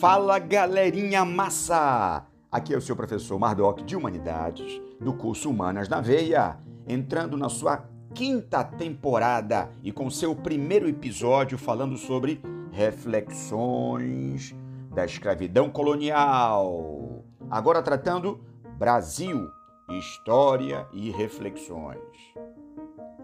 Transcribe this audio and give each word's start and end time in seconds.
Fala 0.00 0.38
galerinha 0.38 1.24
massa! 1.24 2.24
Aqui 2.52 2.72
é 2.72 2.76
o 2.76 2.80
seu 2.80 2.94
professor 2.94 3.36
Mardoc 3.36 3.80
de 3.82 3.96
Humanidades, 3.96 4.80
do 5.00 5.12
curso 5.12 5.50
Humanas 5.50 5.88
na 5.88 6.00
Veia, 6.00 6.56
entrando 6.86 7.36
na 7.36 7.48
sua 7.48 7.84
quinta 8.14 8.62
temporada 8.62 9.68
e 9.82 9.90
com 9.90 10.08
seu 10.08 10.36
primeiro 10.36 10.88
episódio 10.88 11.58
falando 11.58 11.96
sobre 11.96 12.40
reflexões 12.70 14.54
da 14.94 15.04
escravidão 15.04 15.68
colonial. 15.68 17.24
Agora 17.50 17.82
tratando 17.82 18.40
Brasil, 18.78 19.50
história 19.90 20.86
e 20.92 21.10
reflexões. 21.10 21.98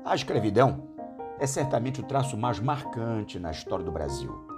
A 0.05 0.13
escravidão 0.17 0.89
é 1.39 1.47
certamente 1.47 2.01
o 2.01 2.05
traço 2.05 2.37
mais 2.37 2.59
marcante 2.59 3.39
na 3.39 3.53
história 3.53 3.85
do 3.85 3.93
Brasil. 3.93 4.54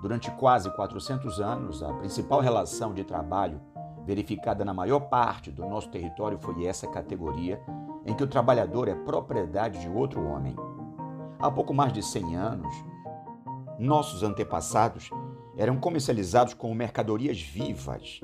Durante 0.00 0.30
quase 0.32 0.70
400 0.70 1.40
anos, 1.40 1.82
a 1.82 1.92
principal 1.94 2.40
relação 2.40 2.92
de 2.92 3.02
trabalho 3.02 3.60
verificada 4.04 4.64
na 4.64 4.74
maior 4.74 5.00
parte 5.00 5.50
do 5.50 5.66
nosso 5.66 5.88
território 5.88 6.38
foi 6.38 6.66
essa 6.66 6.86
categoria 6.86 7.60
em 8.04 8.14
que 8.14 8.22
o 8.22 8.28
trabalhador 8.28 8.88
é 8.88 8.94
propriedade 8.94 9.80
de 9.80 9.88
outro 9.88 10.24
homem. 10.24 10.54
Há 11.38 11.50
pouco 11.50 11.74
mais 11.74 11.92
de 11.92 12.02
100 12.02 12.36
anos, 12.36 12.74
nossos 13.78 14.22
antepassados 14.22 15.10
eram 15.56 15.78
comercializados 15.78 16.54
como 16.54 16.74
mercadorias 16.74 17.40
vivas, 17.40 18.20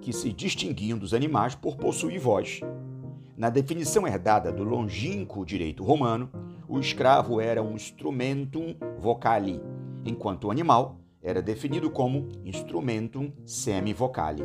que 0.00 0.12
se 0.12 0.32
distinguiam 0.32 0.96
dos 0.96 1.12
animais 1.12 1.54
por 1.54 1.76
possuir 1.76 2.20
voz. 2.20 2.60
Na 3.36 3.50
definição 3.50 4.06
herdada 4.06 4.50
do 4.52 4.62
longínquo 4.64 5.44
direito 5.44 5.84
romano, 5.84 6.30
o 6.68 6.78
escravo 6.78 7.40
era 7.40 7.62
um 7.62 7.74
instrumentum 7.74 8.74
vocali, 8.98 9.60
enquanto 10.04 10.44
o 10.44 10.50
animal 10.50 10.96
era 11.26 11.42
definido 11.42 11.90
como 11.90 12.28
instrumentum 12.44 13.32
semivocale. 13.44 14.44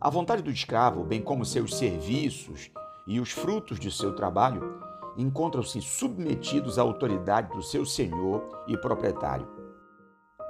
A 0.00 0.08
vontade 0.08 0.40
do 0.40 0.50
escravo, 0.50 1.02
bem 1.02 1.20
como 1.20 1.44
seus 1.44 1.76
serviços 1.76 2.70
e 3.08 3.18
os 3.18 3.32
frutos 3.32 3.80
de 3.80 3.90
seu 3.90 4.14
trabalho, 4.14 4.80
encontram-se 5.18 5.82
submetidos 5.82 6.78
à 6.78 6.82
autoridade 6.82 7.52
do 7.52 7.60
seu 7.60 7.84
senhor 7.84 8.62
e 8.68 8.76
proprietário. 8.76 9.48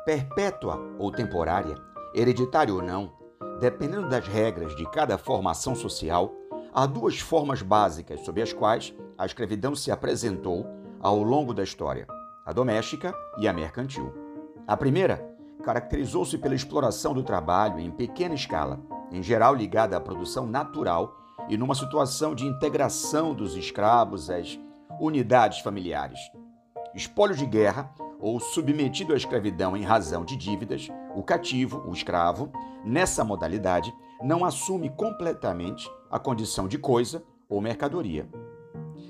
Perpétua 0.05 0.79
ou 0.99 1.11
temporária, 1.11 1.75
hereditária 2.15 2.75
ou 2.75 2.83
não, 2.83 3.11
dependendo 3.59 4.11
das 4.11 4.29
regras 4.29 4.77
de 4.77 4.85
cada 4.91 5.17
formação 5.17 5.75
social, 5.75 6.35
há 6.73 6.85
duas 6.85 7.19
formas 7.19 7.63
básicas 7.63 8.21
sob 8.27 8.43
as 8.43 8.53
quais 8.53 8.95
a 9.17 9.25
escravidão 9.25 9.75
se 9.75 9.91
apresentou 9.91 10.67
ao 11.01 11.23
longo 11.23 11.55
da 11.55 11.63
história: 11.63 12.07
a 12.45 12.53
doméstica 12.53 13.15
e 13.39 13.49
a 13.49 13.55
mercantil. 13.55 14.30
A 14.71 14.77
primeira 14.77 15.29
caracterizou-se 15.65 16.39
pela 16.39 16.55
exploração 16.55 17.13
do 17.13 17.25
trabalho 17.25 17.81
em 17.81 17.91
pequena 17.91 18.37
escala, 18.37 18.79
em 19.11 19.21
geral 19.21 19.53
ligada 19.53 19.97
à 19.97 20.01
produção 20.01 20.47
natural 20.47 21.13
e 21.49 21.57
numa 21.57 21.75
situação 21.75 22.37
de 22.37 22.47
integração 22.47 23.35
dos 23.35 23.57
escravos 23.57 24.31
às 24.31 24.61
unidades 25.01 25.59
familiares. 25.59 26.21
Espólio 26.95 27.35
de 27.35 27.47
guerra 27.47 27.93
ou 28.21 28.39
submetido 28.39 29.13
à 29.13 29.17
escravidão 29.17 29.77
em 29.77 29.83
razão 29.83 30.25
de 30.25 30.37
dívidas, 30.37 30.89
o 31.17 31.23
cativo, 31.25 31.83
o 31.85 31.93
escravo, 31.93 32.49
nessa 32.85 33.25
modalidade, 33.25 33.93
não 34.23 34.45
assume 34.45 34.89
completamente 34.91 35.91
a 36.09 36.17
condição 36.17 36.69
de 36.69 36.79
coisa 36.79 37.25
ou 37.49 37.61
mercadoria. 37.61 38.29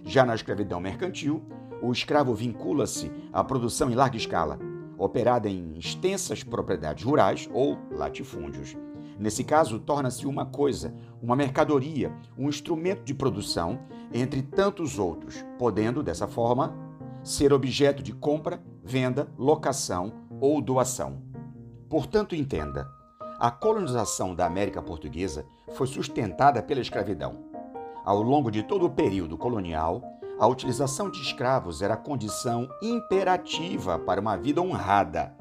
Já 0.07 0.25
na 0.25 0.35
escravidão 0.35 0.81
mercantil, 0.81 1.45
o 1.83 1.93
escravo 1.93 2.35
vincula-se 2.35 3.13
à 3.31 3.45
produção 3.45 3.91
em 3.91 3.95
larga 3.95 4.17
escala, 4.17 4.59
operada 5.01 5.49
em 5.49 5.79
extensas 5.79 6.45
propriedades 6.45 7.05
rurais 7.05 7.49
ou 7.53 7.79
latifúndios. 7.91 8.77
Nesse 9.19 9.43
caso, 9.43 9.79
torna-se 9.79 10.27
uma 10.27 10.45
coisa, 10.45 10.95
uma 11.23 11.35
mercadoria, 11.35 12.13
um 12.39 12.49
instrumento 12.49 13.03
de 13.03 13.15
produção, 13.15 13.81
entre 14.13 14.43
tantos 14.43 14.99
outros, 14.99 15.45
podendo, 15.59 16.03
dessa 16.03 16.29
forma, 16.29 16.75
ser 17.23 17.53
objeto 17.53 18.03
de 18.03 18.13
compra, 18.13 18.63
venda, 18.83 19.29
locação 19.39 20.13
ou 20.41 20.61
doação. 20.61 21.23
Portanto, 21.89 22.35
entenda: 22.35 22.87
a 23.39 23.51
colonização 23.51 24.35
da 24.35 24.47
América 24.47 24.83
Portuguesa 24.83 25.47
foi 25.73 25.87
sustentada 25.87 26.63
pela 26.63 26.81
escravidão. 26.81 27.39
Ao 28.05 28.23
longo 28.23 28.51
de 28.51 28.63
todo 28.63 28.87
o 28.87 28.91
período 28.91 29.37
colonial, 29.37 30.03
a 30.41 30.47
utilização 30.47 31.11
de 31.11 31.21
escravos 31.21 31.83
era 31.83 31.99
condição 31.99 32.67
imperativa 32.81 33.99
para 33.99 34.23
uma 34.23 34.39
vida 34.39 34.63
honrada, 34.63 35.37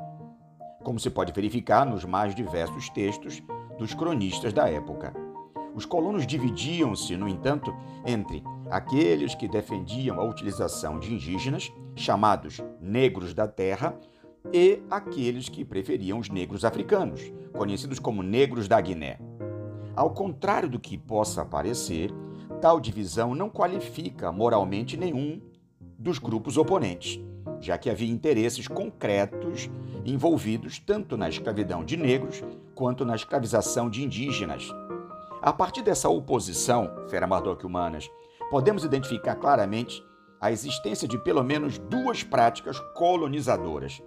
como 0.83 0.99
se 0.99 1.09
pode 1.09 1.31
verificar 1.31 1.85
nos 1.85 2.03
mais 2.03 2.35
diversos 2.35 2.89
textos 2.89 3.41
dos 3.77 3.93
cronistas 3.93 4.51
da 4.51 4.69
época. 4.69 5.15
Os 5.73 5.85
colonos 5.85 6.27
dividiam-se, 6.27 7.15
no 7.15 7.29
entanto, 7.29 7.73
entre 8.05 8.43
aqueles 8.69 9.33
que 9.33 9.47
defendiam 9.47 10.19
a 10.19 10.23
utilização 10.25 10.99
de 10.99 11.13
indígenas, 11.13 11.71
chamados 11.95 12.61
negros 12.81 13.33
da 13.33 13.47
terra, 13.47 13.97
e 14.51 14.83
aqueles 14.91 15.47
que 15.47 15.63
preferiam 15.63 16.19
os 16.19 16.29
negros 16.29 16.65
africanos, 16.65 17.21
conhecidos 17.53 17.99
como 17.99 18.21
negros 18.21 18.67
da 18.67 18.81
Guiné. 18.81 19.17
Ao 19.95 20.09
contrário 20.09 20.67
do 20.67 20.79
que 20.79 20.97
possa 20.97 21.45
parecer, 21.45 22.11
Tal 22.61 22.79
divisão 22.79 23.33
não 23.33 23.49
qualifica 23.49 24.31
moralmente 24.31 24.97
nenhum 24.97 25.41
dos 25.97 26.19
grupos 26.19 26.57
oponentes, 26.57 27.19
já 27.61 27.77
que 27.77 27.89
havia 27.89 28.11
interesses 28.11 28.67
concretos 28.67 29.69
envolvidos 30.05 30.79
tanto 30.79 31.15
na 31.15 31.29
escravidão 31.29 31.83
de 31.83 31.95
negros 31.95 32.43
quanto 32.75 33.05
na 33.05 33.15
escravização 33.15 33.89
de 33.89 34.03
indígenas. 34.03 34.69
A 35.41 35.53
partir 35.53 35.81
dessa 35.81 36.09
oposição, 36.09 36.91
Fera 37.07 37.25
Mardoc 37.25 37.63
Humanas, 37.63 38.09
podemos 38.49 38.83
identificar 38.83 39.35
claramente 39.35 40.03
a 40.41 40.51
existência 40.51 41.07
de 41.07 41.17
pelo 41.17 41.43
menos 41.43 41.77
duas 41.77 42.23
práticas 42.23 42.79
colonizadoras, 42.93 44.01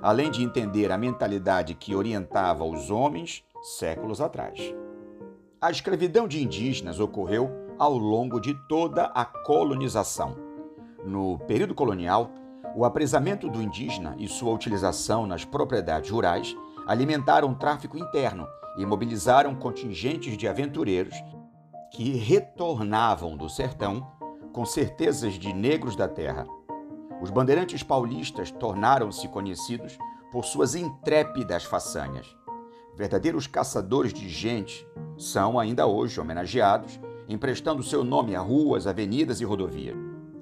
além 0.00 0.30
de 0.30 0.42
entender 0.42 0.90
a 0.90 0.98
mentalidade 0.98 1.74
que 1.74 1.94
orientava 1.94 2.64
os 2.64 2.90
homens 2.90 3.44
séculos 3.78 4.20
atrás. 4.20 4.74
A 5.60 5.70
escravidão 5.70 6.26
de 6.26 6.42
indígenas 6.42 6.98
ocorreu 6.98 7.48
ao 7.78 7.96
longo 7.96 8.40
de 8.40 8.54
toda 8.68 9.04
a 9.06 9.24
colonização. 9.24 10.36
No 11.04 11.38
período 11.40 11.74
colonial, 11.74 12.30
o 12.74 12.84
apresamento 12.84 13.48
do 13.48 13.60
indígena 13.60 14.14
e 14.18 14.28
sua 14.28 14.52
utilização 14.52 15.26
nas 15.26 15.44
propriedades 15.44 16.10
rurais 16.10 16.56
alimentaram 16.86 17.50
o 17.50 17.54
tráfico 17.54 17.98
interno 17.98 18.46
e 18.78 18.86
mobilizaram 18.86 19.54
contingentes 19.54 20.36
de 20.36 20.48
aventureiros 20.48 21.14
que 21.92 22.16
retornavam 22.16 23.36
do 23.36 23.48
sertão 23.48 24.06
com 24.52 24.64
certezas 24.64 25.34
de 25.34 25.52
negros 25.52 25.96
da 25.96 26.08
terra. 26.08 26.46
Os 27.20 27.30
bandeirantes 27.30 27.82
paulistas 27.82 28.50
tornaram-se 28.50 29.28
conhecidos 29.28 29.98
por 30.30 30.44
suas 30.44 30.74
intrépidas 30.74 31.64
façanhas. 31.64 32.26
Verdadeiros 32.96 33.46
caçadores 33.46 34.12
de 34.12 34.28
gente 34.28 34.86
são 35.16 35.58
ainda 35.58 35.86
hoje 35.86 36.20
homenageados 36.20 36.98
emprestando 37.28 37.82
seu 37.82 38.04
nome 38.04 38.34
a 38.34 38.40
ruas, 38.40 38.86
avenidas 38.86 39.40
e 39.40 39.44
rodovias. 39.44 39.96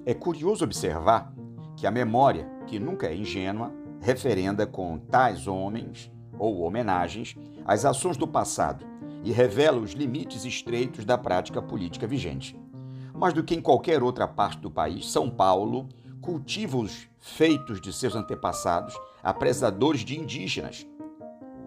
É 0.05 0.13
curioso 0.13 0.63
observar 0.63 1.33
que 1.77 1.85
a 1.85 1.91
memória, 1.91 2.49
que 2.67 2.79
nunca 2.79 3.07
é 3.07 3.15
ingênua, 3.15 3.71
referenda 3.99 4.65
com 4.65 4.97
tais 4.97 5.47
homens 5.47 6.11
ou 6.37 6.61
homenagens 6.61 7.35
as 7.65 7.85
ações 7.85 8.17
do 8.17 8.27
passado 8.27 8.85
e 9.23 9.31
revela 9.31 9.79
os 9.79 9.91
limites 9.91 10.45
estreitos 10.45 11.05
da 11.05 11.17
prática 11.17 11.61
política 11.61 12.07
vigente. 12.07 12.59
Mais 13.13 13.33
do 13.33 13.43
que 13.43 13.53
em 13.53 13.61
qualquer 13.61 14.01
outra 14.01 14.27
parte 14.27 14.59
do 14.59 14.71
país, 14.71 15.11
São 15.11 15.29
Paulo 15.29 15.87
cultiva 16.19 16.77
os 16.77 17.07
feitos 17.19 17.79
de 17.79 17.93
seus 17.93 18.15
antepassados, 18.15 18.95
apresadores 19.21 20.01
de 20.01 20.19
indígenas, 20.19 20.87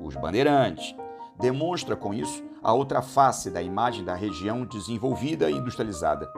os 0.00 0.17
bandeirantes. 0.17 0.94
Demonstra 1.39 1.97
com 1.97 2.15
isso 2.15 2.43
a 2.63 2.73
outra 2.73 3.03
face 3.03 3.51
da 3.51 3.61
imagem 3.61 4.05
da 4.05 4.15
região 4.15 4.65
desenvolvida 4.65 5.51
e 5.51 5.55
industrializada, 5.55 6.31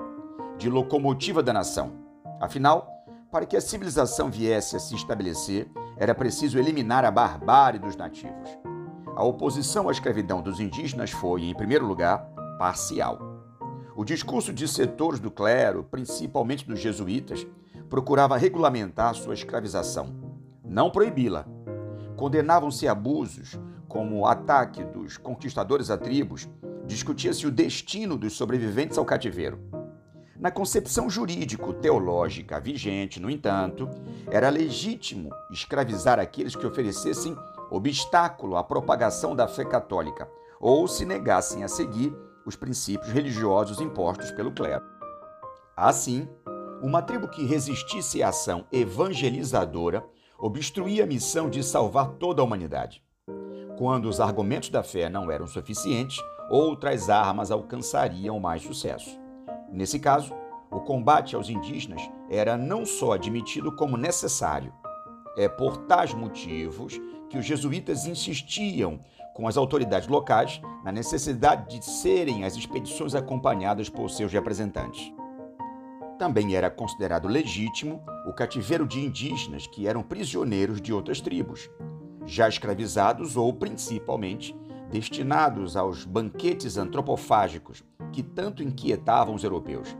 de 0.58 0.68
locomotiva 0.68 1.42
da 1.42 1.52
nação. 1.52 1.92
Afinal, 2.40 2.90
para 3.30 3.46
que 3.46 3.56
a 3.56 3.60
civilização 3.60 4.30
viesse 4.30 4.76
a 4.76 4.80
se 4.80 4.94
estabelecer, 4.94 5.70
era 5.96 6.14
preciso 6.14 6.58
eliminar 6.58 7.04
a 7.04 7.10
barbárie 7.10 7.78
dos 7.78 7.96
nativos. 7.96 8.58
A 9.14 9.24
oposição 9.24 9.88
à 9.88 9.92
escravidão 9.92 10.42
dos 10.42 10.60
indígenas 10.60 11.10
foi, 11.10 11.44
em 11.44 11.54
primeiro 11.54 11.86
lugar, 11.86 12.18
parcial. 12.58 13.18
O 13.94 14.04
discurso 14.04 14.52
de 14.52 14.68
setores 14.68 15.20
do 15.20 15.30
clero, 15.30 15.84
principalmente 15.84 16.66
dos 16.66 16.80
jesuítas, 16.80 17.46
procurava 17.88 18.36
regulamentar 18.36 19.14
sua 19.14 19.34
escravização, 19.34 20.08
não 20.64 20.90
proibi-la. 20.90 21.46
Condenavam-se 22.16 22.88
abusos, 22.88 23.58
como 23.88 24.20
o 24.20 24.26
ataque 24.26 24.84
dos 24.84 25.16
conquistadores 25.16 25.90
a 25.90 25.96
tribos, 25.96 26.48
discutia-se 26.86 27.46
o 27.46 27.50
destino 27.50 28.16
dos 28.16 28.34
sobreviventes 28.34 28.98
ao 28.98 29.04
cativeiro. 29.04 29.58
Na 30.38 30.50
concepção 30.50 31.08
jurídico-teológica 31.08 32.60
vigente, 32.60 33.18
no 33.18 33.30
entanto, 33.30 33.88
era 34.30 34.50
legítimo 34.50 35.30
escravizar 35.50 36.20
aqueles 36.20 36.54
que 36.54 36.66
oferecessem 36.66 37.36
obstáculo 37.70 38.56
à 38.56 38.62
propagação 38.62 39.34
da 39.34 39.48
fé 39.48 39.64
católica 39.64 40.28
ou 40.60 40.86
se 40.86 41.04
negassem 41.04 41.64
a 41.64 41.68
seguir 41.68 42.14
os 42.44 42.54
princípios 42.54 43.10
religiosos 43.10 43.80
impostos 43.80 44.30
pelo 44.30 44.52
clero. 44.52 44.84
Assim, 45.76 46.28
uma 46.82 47.02
tribo 47.02 47.28
que 47.28 47.44
resistisse 47.44 48.22
à 48.22 48.28
ação 48.28 48.66
evangelizadora 48.70 50.04
obstruía 50.38 51.04
a 51.04 51.06
missão 51.06 51.48
de 51.48 51.62
salvar 51.62 52.10
toda 52.12 52.42
a 52.42 52.44
humanidade. 52.44 53.02
Quando 53.76 54.08
os 54.08 54.20
argumentos 54.20 54.70
da 54.70 54.82
fé 54.82 55.10
não 55.10 55.30
eram 55.30 55.46
suficientes, 55.46 56.18
outras 56.48 57.10
armas 57.10 57.50
alcançariam 57.50 58.40
mais 58.40 58.62
sucesso. 58.62 59.20
Nesse 59.70 59.98
caso, 59.98 60.32
o 60.70 60.80
combate 60.80 61.36
aos 61.36 61.50
indígenas 61.50 62.00
era 62.30 62.56
não 62.56 62.86
só 62.86 63.12
admitido 63.12 63.70
como 63.70 63.98
necessário. 63.98 64.72
É 65.36 65.46
por 65.46 65.76
tais 65.76 66.14
motivos 66.14 66.98
que 67.28 67.36
os 67.36 67.44
jesuítas 67.44 68.06
insistiam 68.06 68.98
com 69.34 69.46
as 69.46 69.58
autoridades 69.58 70.08
locais 70.08 70.58
na 70.82 70.90
necessidade 70.90 71.68
de 71.78 71.84
serem 71.84 72.44
as 72.44 72.56
expedições 72.56 73.14
acompanhadas 73.14 73.90
por 73.90 74.08
seus 74.08 74.32
representantes. 74.32 75.12
Também 76.18 76.56
era 76.56 76.70
considerado 76.70 77.28
legítimo 77.28 78.02
o 78.26 78.32
cativeiro 78.32 78.86
de 78.86 79.00
indígenas 79.00 79.66
que 79.66 79.86
eram 79.86 80.02
prisioneiros 80.02 80.80
de 80.80 80.94
outras 80.94 81.20
tribos, 81.20 81.68
já 82.26 82.48
escravizados 82.48 83.36
ou, 83.36 83.52
principalmente, 83.52 84.54
destinados 84.90 85.76
aos 85.76 86.04
banquetes 86.04 86.76
antropofágicos 86.76 87.84
que 88.12 88.22
tanto 88.22 88.62
inquietavam 88.62 89.34
os 89.34 89.44
europeus. 89.44 89.96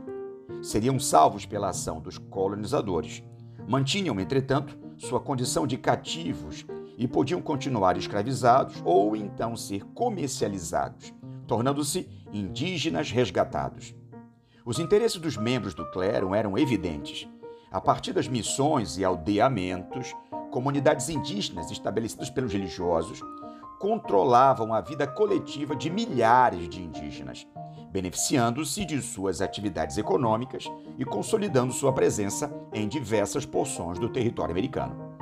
Seriam 0.61 0.99
salvos 0.99 1.45
pela 1.45 1.69
ação 1.69 1.99
dos 1.99 2.17
colonizadores. 2.17 3.23
Mantinham, 3.67 4.19
entretanto, 4.19 4.77
sua 4.97 5.19
condição 5.19 5.67
de 5.67 5.77
cativos 5.77 6.65
e 6.97 7.07
podiam 7.07 7.41
continuar 7.41 7.95
escravizados 7.95 8.81
ou 8.83 9.15
então 9.15 9.55
ser 9.55 9.83
comercializados, 9.93 11.13
tornando-se 11.45 12.09
indígenas 12.33 13.11
resgatados. 13.11 13.95
Os 14.65 14.79
interesses 14.79 15.19
dos 15.19 15.37
membros 15.37 15.73
do 15.73 15.89
clero 15.91 16.33
eram 16.33 16.57
evidentes. 16.57 17.27
A 17.71 17.79
partir 17.79 18.13
das 18.13 18.27
missões 18.27 18.97
e 18.97 19.05
aldeamentos, 19.05 20.13
comunidades 20.51 21.09
indígenas 21.09 21.71
estabelecidas 21.71 22.29
pelos 22.29 22.53
religiosos 22.53 23.21
controlavam 23.79 24.73
a 24.73 24.81
vida 24.81 25.05
coletiva 25.05 25.75
de 25.75 25.89
milhares 25.89 26.67
de 26.67 26.81
indígenas, 26.81 27.47
beneficiando-se 27.91 28.85
de 28.85 29.01
suas 29.01 29.39
atividades 29.41 29.97
econômicas 29.97 30.65
e 30.97 31.05
consolidando 31.05 31.73
sua 31.73 31.93
presença 31.93 32.51
em 32.73 32.87
diversas 32.87 33.45
porções 33.45 33.99
do 33.99 34.09
território 34.09 34.51
americano. 34.51 35.15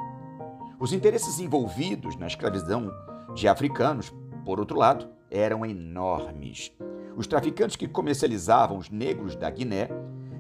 Os 0.79 0.93
interesses 0.93 1.39
envolvidos 1.39 2.15
na 2.15 2.27
escravidão 2.27 2.91
de 3.33 3.47
africanos, 3.47 4.13
por 4.45 4.59
outro 4.59 4.77
lado, 4.77 5.09
eram 5.29 5.65
enormes. 5.65 6.71
Os 7.15 7.27
traficantes 7.27 7.75
que 7.75 7.87
comercializavam 7.87 8.77
os 8.77 8.89
negros 8.89 9.35
da 9.35 9.49
Guiné 9.49 9.89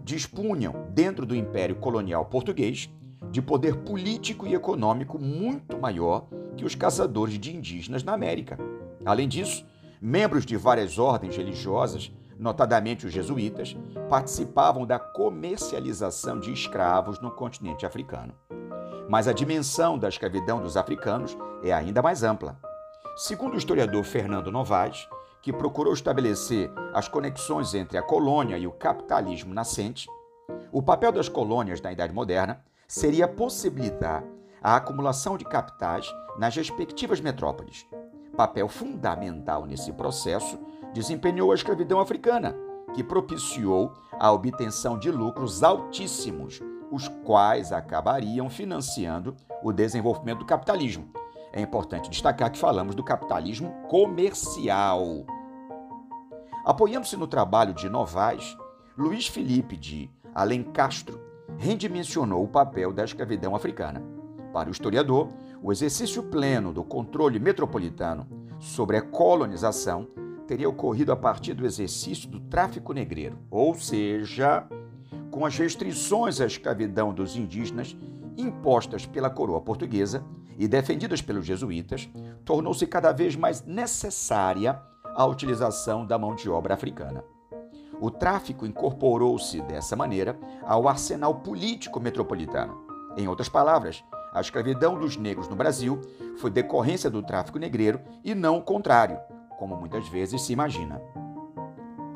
dispunham, 0.03 0.87
dentro 0.91 1.25
do 1.25 1.35
Império 1.35 1.75
Colonial 1.77 2.25
Português, 2.25 2.89
de 3.35 3.41
poder 3.41 3.75
político 3.75 4.47
e 4.47 4.53
econômico 4.53 5.19
muito 5.19 5.77
maior 5.77 6.25
que 6.55 6.63
os 6.63 6.73
caçadores 6.73 7.37
de 7.37 7.53
indígenas 7.53 8.01
na 8.01 8.13
América. 8.13 8.57
Além 9.05 9.27
disso, 9.27 9.65
membros 10.01 10.45
de 10.45 10.55
várias 10.55 10.97
ordens 10.97 11.35
religiosas, 11.35 12.09
notadamente 12.39 13.05
os 13.05 13.11
jesuítas, 13.11 13.75
participavam 14.09 14.85
da 14.85 14.97
comercialização 14.97 16.39
de 16.39 16.53
escravos 16.53 17.19
no 17.19 17.29
continente 17.29 17.85
africano 17.85 18.33
mas 19.07 19.27
a 19.27 19.33
dimensão 19.33 19.97
da 19.97 20.09
escravidão 20.09 20.59
dos 20.59 20.75
africanos 20.75 21.37
é 21.63 21.71
ainda 21.71 22.01
mais 22.01 22.23
ampla. 22.23 22.57
Segundo 23.15 23.53
o 23.53 23.57
historiador 23.57 24.03
Fernando 24.03 24.51
Novaes, 24.51 25.07
que 25.41 25.53
procurou 25.53 25.93
estabelecer 25.93 26.71
as 26.91 27.07
conexões 27.07 27.75
entre 27.75 27.97
a 27.97 28.01
colônia 28.01 28.57
e 28.57 28.65
o 28.65 28.71
capitalismo 28.71 29.53
nascente, 29.53 30.07
o 30.71 30.81
papel 30.81 31.11
das 31.11 31.29
colônias 31.29 31.79
na 31.81 31.91
Idade 31.91 32.13
Moderna 32.13 32.63
seria 32.87 33.27
possibilitar 33.27 34.23
a 34.61 34.75
acumulação 34.75 35.37
de 35.37 35.45
capitais 35.45 36.11
nas 36.37 36.55
respectivas 36.55 37.19
metrópoles. 37.21 37.85
Papel 38.35 38.67
fundamental 38.67 39.65
nesse 39.65 39.91
processo 39.93 40.59
desempenhou 40.93 41.51
a 41.51 41.55
escravidão 41.55 41.99
africana, 41.99 42.55
que 42.93 43.03
propiciou 43.03 43.93
a 44.19 44.31
obtenção 44.31 44.97
de 44.97 45.11
lucros 45.11 45.63
altíssimos 45.63 46.61
os 46.91 47.07
quais 47.07 47.71
acabariam 47.71 48.49
financiando 48.49 49.35
o 49.63 49.71
desenvolvimento 49.71 50.39
do 50.39 50.45
capitalismo. 50.45 51.11
É 51.51 51.61
importante 51.61 52.09
destacar 52.09 52.51
que 52.51 52.57
falamos 52.57 52.95
do 52.95 53.03
capitalismo 53.03 53.71
comercial. 53.89 55.25
Apoiando-se 56.65 57.17
no 57.17 57.27
trabalho 57.27 57.73
de 57.73 57.89
Novaes, 57.89 58.55
Luiz 58.97 59.27
Felipe 59.27 59.77
de 59.77 60.09
Alencastro 60.33 61.24
redimensionou 61.57 62.43
o 62.43 62.47
papel 62.47 62.91
da 62.91 63.03
escravidão 63.03 63.55
africana. 63.55 64.01
Para 64.53 64.69
o 64.69 64.71
historiador, 64.71 65.29
o 65.61 65.71
exercício 65.71 66.23
pleno 66.23 66.71
do 66.71 66.83
controle 66.83 67.39
metropolitano 67.39 68.27
sobre 68.59 68.97
a 68.97 69.01
colonização 69.01 70.07
teria 70.47 70.69
ocorrido 70.69 71.11
a 71.11 71.15
partir 71.15 71.53
do 71.53 71.65
exercício 71.65 72.29
do 72.29 72.39
tráfico 72.39 72.93
negreiro, 72.93 73.39
ou 73.49 73.73
seja, 73.75 74.65
com 75.31 75.45
as 75.45 75.57
restrições 75.57 76.39
à 76.39 76.45
escravidão 76.45 77.13
dos 77.13 77.35
indígenas 77.35 77.97
impostas 78.37 79.05
pela 79.05 79.29
coroa 79.29 79.59
portuguesa 79.61 80.23
e 80.57 80.67
defendidas 80.67 81.21
pelos 81.21 81.45
jesuítas, 81.45 82.09
tornou-se 82.45 82.85
cada 82.87 83.11
vez 83.11 83.35
mais 83.35 83.65
necessária 83.65 84.79
a 85.03 85.25
utilização 85.25 86.05
da 86.05 86.17
mão 86.17 86.35
de 86.35 86.49
obra 86.49 86.73
africana. 86.73 87.23
O 87.99 88.11
tráfico 88.11 88.65
incorporou-se 88.65 89.61
dessa 89.61 89.95
maneira 89.95 90.37
ao 90.63 90.87
arsenal 90.87 91.35
político 91.35 91.99
metropolitano. 91.99 92.85
Em 93.15 93.27
outras 93.27 93.47
palavras, 93.47 94.03
a 94.33 94.41
escravidão 94.41 94.99
dos 94.99 95.15
negros 95.15 95.47
no 95.47 95.55
Brasil 95.55 96.01
foi 96.37 96.51
decorrência 96.51 97.09
do 97.09 97.23
tráfico 97.23 97.57
negreiro 97.57 98.01
e 98.23 98.35
não 98.35 98.57
o 98.57 98.61
contrário, 98.61 99.17
como 99.57 99.77
muitas 99.77 100.07
vezes 100.09 100.41
se 100.41 100.51
imagina. 100.51 101.01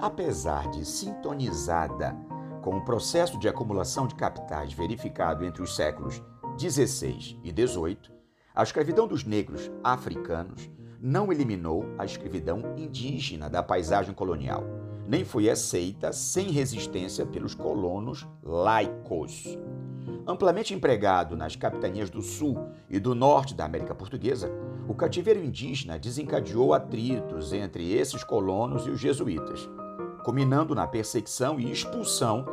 Apesar 0.01 0.69
de 0.69 0.85
sintonizada 0.85 2.15
com 2.61 2.77
o 2.77 2.83
processo 2.83 3.39
de 3.39 3.47
acumulação 3.47 4.05
de 4.05 4.15
capitais 4.15 4.73
verificado 4.73 5.45
entre 5.45 5.61
os 5.61 5.75
séculos 5.75 6.21
XVI 6.57 7.39
e 7.41 7.51
XVIII, 7.51 8.19
a 8.53 8.63
escravidão 8.63 9.07
dos 9.07 9.23
negros 9.23 9.71
africanos 9.81 10.69
não 10.99 11.31
eliminou 11.31 11.85
a 11.97 12.03
escravidão 12.03 12.75
indígena 12.75 13.49
da 13.49 13.63
paisagem 13.63 14.13
colonial, 14.13 14.65
nem 15.09 15.25
foi 15.25 15.49
aceita 15.49 16.13
sem 16.13 16.51
resistência 16.51 17.25
pelos 17.25 17.53
colonos 17.53 18.25
laicos. 18.41 19.57
Amplamente 20.25 20.73
empregado 20.73 21.35
nas 21.35 21.55
capitanias 21.55 22.09
do 22.09 22.21
sul 22.21 22.69
e 22.89 22.99
do 22.99 23.13
norte 23.13 23.53
da 23.53 23.65
América 23.65 23.93
Portuguesa, 23.93 24.49
o 24.87 24.93
cativeiro 24.93 25.43
indígena 25.43 25.99
desencadeou 25.99 26.73
atritos 26.73 27.51
entre 27.51 27.91
esses 27.91 28.23
colonos 28.23 28.85
e 28.85 28.91
os 28.91 28.99
jesuítas 28.99 29.67
culminando 30.23 30.75
na 30.75 30.85
perseguição 30.85 31.59
e 31.59 31.71
expulsão 31.71 32.45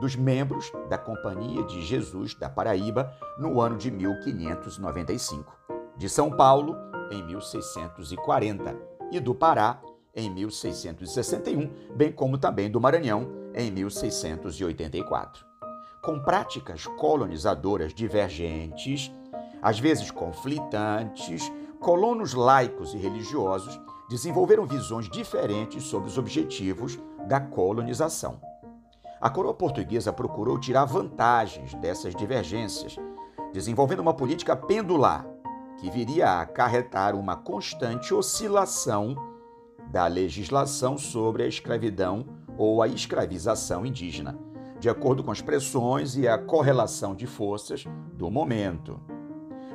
dos 0.00 0.16
membros 0.16 0.70
da 0.88 0.98
Companhia 0.98 1.62
de 1.62 1.80
Jesus 1.82 2.34
da 2.34 2.48
Paraíba 2.48 3.10
no 3.38 3.60
ano 3.60 3.76
de 3.76 3.90
1595, 3.90 5.56
de 5.96 6.08
São 6.08 6.30
Paulo 6.30 6.76
em 7.10 7.24
1640 7.24 8.76
e 9.10 9.20
do 9.20 9.34
Pará 9.34 9.80
em 10.14 10.30
1661, 10.30 11.70
bem 11.94 12.12
como 12.12 12.36
também 12.38 12.70
do 12.70 12.80
Maranhão 12.80 13.28
em 13.54 13.70
1684. 13.70 15.44
Com 16.02 16.20
práticas 16.20 16.86
colonizadoras 16.86 17.94
divergentes, 17.94 19.10
às 19.62 19.78
vezes 19.78 20.10
conflitantes, 20.10 21.50
colonos 21.80 22.34
laicos 22.34 22.92
e 22.94 22.98
religiosos 22.98 23.80
desenvolveram 24.08 24.66
visões 24.66 25.08
diferentes 25.08 25.84
sobre 25.84 26.08
os 26.08 26.18
objetivos 26.18 26.98
da 27.26 27.40
colonização. 27.40 28.40
A 29.20 29.30
coroa 29.30 29.54
portuguesa 29.54 30.12
procurou 30.12 30.58
tirar 30.58 30.84
vantagens 30.84 31.72
dessas 31.74 32.14
divergências, 32.14 32.96
desenvolvendo 33.52 34.00
uma 34.00 34.12
política 34.12 34.56
pendular 34.56 35.24
que 35.78 35.90
viria 35.90 36.28
a 36.28 36.40
acarretar 36.42 37.14
uma 37.14 37.36
constante 37.36 38.12
oscilação 38.12 39.16
da 39.92 40.06
legislação 40.06 40.96
sobre 40.96 41.42
a 41.42 41.46
escravidão 41.46 42.24
ou 42.56 42.80
a 42.80 42.88
escravização 42.88 43.84
indígena, 43.84 44.38
de 44.80 44.88
acordo 44.88 45.22
com 45.22 45.30
as 45.30 45.42
pressões 45.42 46.16
e 46.16 46.26
a 46.26 46.38
correlação 46.38 47.14
de 47.14 47.26
forças 47.26 47.84
do 48.14 48.30
momento. 48.30 48.98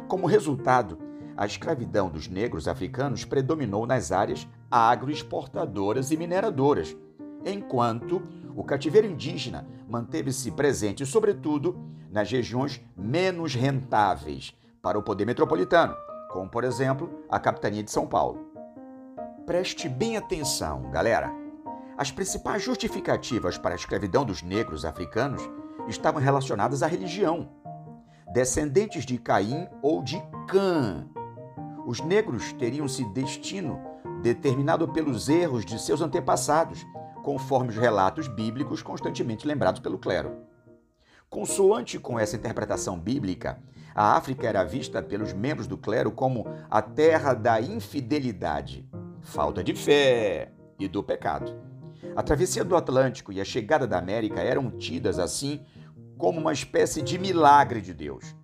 Como 0.07 0.25
resultado, 0.25 0.97
a 1.37 1.45
escravidão 1.45 2.09
dos 2.09 2.27
negros 2.27 2.67
africanos 2.67 3.23
predominou 3.25 3.85
nas 3.85 4.11
áreas 4.11 4.47
agroexportadoras 4.71 6.09
e 6.09 6.17
mineradoras, 6.17 6.97
enquanto 7.45 8.23
o 8.55 8.63
cativeiro 8.63 9.05
indígena 9.05 9.67
manteve-se 9.87 10.49
presente, 10.49 11.05
sobretudo, 11.05 11.77
nas 12.11 12.31
regiões 12.31 12.81
menos 12.97 13.53
rentáveis 13.53 14.57
para 14.81 14.97
o 14.97 15.03
poder 15.03 15.25
metropolitano, 15.25 15.95
como 16.31 16.49
por 16.49 16.63
exemplo 16.63 17.07
a 17.29 17.39
capitania 17.39 17.83
de 17.83 17.91
São 17.91 18.07
Paulo. 18.07 18.46
Preste 19.47 19.87
bem 19.87 20.17
atenção, 20.17 20.91
galera. 20.91 21.31
As 21.97 22.11
principais 22.11 22.61
justificativas 22.61 23.57
para 23.57 23.73
a 23.73 23.77
escravidão 23.77 24.25
dos 24.25 24.43
negros 24.43 24.83
africanos 24.83 25.41
estavam 25.87 26.21
relacionadas 26.21 26.83
à 26.83 26.87
religião. 26.87 27.49
Descendentes 28.33 29.05
de 29.05 29.17
Caim 29.17 29.65
ou 29.81 30.03
de 30.03 30.21
Cã, 30.49 31.07
os 31.85 32.01
negros 32.01 32.51
teriam 32.51 32.89
se 32.89 33.05
destino 33.13 33.79
determinado 34.21 34.85
pelos 34.89 35.29
erros 35.29 35.63
de 35.65 35.79
seus 35.79 36.01
antepassados, 36.01 36.85
conforme 37.23 37.69
os 37.69 37.77
relatos 37.77 38.27
bíblicos 38.27 38.83
constantemente 38.83 39.47
lembrados 39.47 39.79
pelo 39.79 39.97
clero. 39.97 40.41
Consoante 41.29 41.97
com 41.97 42.19
essa 42.19 42.35
interpretação 42.35 42.99
bíblica, 42.99 43.63
a 43.95 44.17
África 44.17 44.45
era 44.45 44.65
vista 44.65 45.01
pelos 45.01 45.31
membros 45.31 45.67
do 45.67 45.77
clero 45.77 46.11
como 46.11 46.45
a 46.69 46.81
terra 46.81 47.33
da 47.33 47.61
infidelidade, 47.61 48.85
falta 49.27 49.63
de 49.63 49.75
fé 49.75 50.51
e 50.79 50.87
do 50.87 51.03
pecado. 51.03 51.53
A 52.15 52.23
travessia 52.23 52.63
do 52.63 52.75
Atlântico 52.75 53.31
e 53.31 53.39
a 53.39 53.45
chegada 53.45 53.85
da 53.85 53.97
América 53.97 54.41
eram 54.41 54.71
tidas 54.71 55.19
assim 55.19 55.63
como 56.17 56.39
uma 56.39 56.53
espécie 56.53 57.01
de 57.01 57.19
milagre 57.19 57.81
de 57.81 57.93
Deus. 57.93 58.35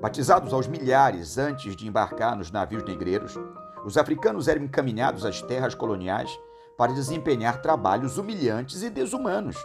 Batizados 0.00 0.52
aos 0.52 0.66
milhares 0.66 1.36
antes 1.36 1.76
de 1.76 1.86
embarcar 1.86 2.36
nos 2.36 2.50
navios 2.50 2.84
negreiros, 2.84 3.38
os 3.84 3.98
africanos 3.98 4.48
eram 4.48 4.64
encaminhados 4.64 5.24
às 5.24 5.42
terras 5.42 5.74
coloniais 5.74 6.30
para 6.78 6.92
desempenhar 6.92 7.60
trabalhos 7.60 8.16
humilhantes 8.16 8.82
e 8.82 8.90
desumanos 8.90 9.56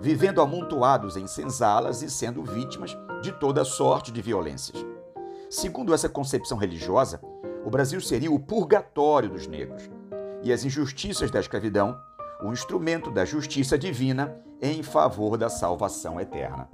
vivendo 0.00 0.40
amontoados 0.40 1.16
em 1.16 1.26
senzalas 1.26 2.02
e 2.02 2.10
sendo 2.10 2.42
vítimas 2.42 2.96
de 3.20 3.32
toda 3.32 3.64
sorte 3.64 4.12
de 4.12 4.22
violências. 4.22 4.84
Segundo 5.50 5.92
essa 5.94 6.08
concepção 6.08 6.56
religiosa, 6.56 7.20
o 7.68 7.70
Brasil 7.70 8.00
seria 8.00 8.32
o 8.32 8.40
purgatório 8.40 9.28
dos 9.28 9.46
negros 9.46 9.90
e 10.42 10.50
as 10.50 10.64
injustiças 10.64 11.30
da 11.30 11.38
escravidão, 11.38 12.00
o 12.42 12.50
instrumento 12.50 13.10
da 13.10 13.26
justiça 13.26 13.76
divina 13.76 14.34
em 14.62 14.82
favor 14.82 15.36
da 15.36 15.50
salvação 15.50 16.18
eterna. 16.18 16.66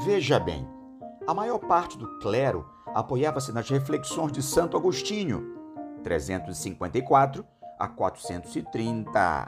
Veja 0.00 0.40
bem, 0.40 0.68
a 1.28 1.32
maior 1.32 1.60
parte 1.60 1.96
do 1.96 2.18
clero 2.18 2.68
apoiava-se 2.92 3.52
nas 3.52 3.70
reflexões 3.70 4.32
de 4.32 4.42
Santo 4.42 4.76
Agostinho, 4.76 5.54
354 6.02 7.46
a 7.78 7.86
430 7.86 9.46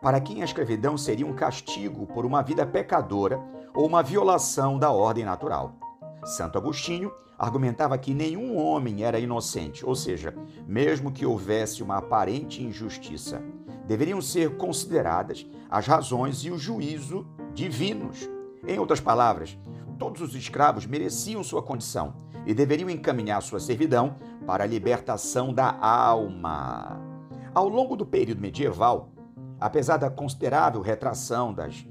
para 0.00 0.20
quem 0.20 0.42
a 0.42 0.44
escravidão 0.44 0.96
seria 0.96 1.26
um 1.26 1.34
castigo 1.34 2.06
por 2.06 2.24
uma 2.24 2.40
vida 2.40 2.64
pecadora 2.64 3.42
ou 3.74 3.84
uma 3.84 4.00
violação 4.00 4.78
da 4.78 4.92
ordem 4.92 5.24
natural. 5.24 5.81
Santo 6.24 6.58
Agostinho 6.58 7.12
argumentava 7.38 7.98
que 7.98 8.14
nenhum 8.14 8.56
homem 8.56 9.02
era 9.02 9.18
inocente, 9.18 9.84
ou 9.84 9.94
seja, 9.94 10.34
mesmo 10.66 11.10
que 11.10 11.26
houvesse 11.26 11.82
uma 11.82 11.96
aparente 11.96 12.62
injustiça, 12.62 13.42
deveriam 13.86 14.20
ser 14.20 14.56
consideradas 14.56 15.46
as 15.68 15.86
razões 15.86 16.44
e 16.44 16.50
o 16.50 16.58
juízo 16.58 17.26
divinos. 17.52 18.28
Em 18.66 18.78
outras 18.78 19.00
palavras, 19.00 19.58
todos 19.98 20.22
os 20.22 20.34
escravos 20.34 20.86
mereciam 20.86 21.42
sua 21.42 21.62
condição 21.62 22.14
e 22.46 22.54
deveriam 22.54 22.88
encaminhar 22.88 23.42
sua 23.42 23.58
servidão 23.58 24.16
para 24.46 24.64
a 24.64 24.66
libertação 24.66 25.52
da 25.52 25.76
alma. 25.80 27.00
Ao 27.54 27.68
longo 27.68 27.96
do 27.96 28.06
período 28.06 28.40
medieval, 28.40 29.12
Apesar 29.62 29.96
da 29.96 30.10
considerável 30.10 30.80
retração 30.80 31.54
das 31.54 31.86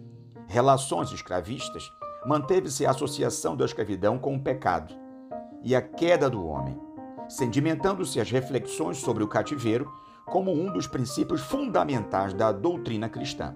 relações 0.46 1.10
escravistas, 1.14 1.90
manteve-se 2.26 2.86
a 2.86 2.92
associação 2.92 3.56
da 3.56 3.66
escravidão 3.66 4.18
com 4.18 4.36
o 4.36 4.42
pecado 4.42 4.94
e 5.64 5.76
a 5.76 5.82
queda 5.82 6.30
do 6.30 6.46
homem, 6.46 6.80
sedimentando-se 7.28 8.20
as 8.20 8.30
reflexões 8.30 8.98
sobre 8.98 9.24
o 9.24 9.28
cativeiro 9.28 9.92
como 10.26 10.52
um 10.52 10.72
dos 10.72 10.88
princípios 10.88 11.42
fundamentais 11.42 12.34
da 12.34 12.52
doutrina 12.52 13.10
cristã. 13.10 13.56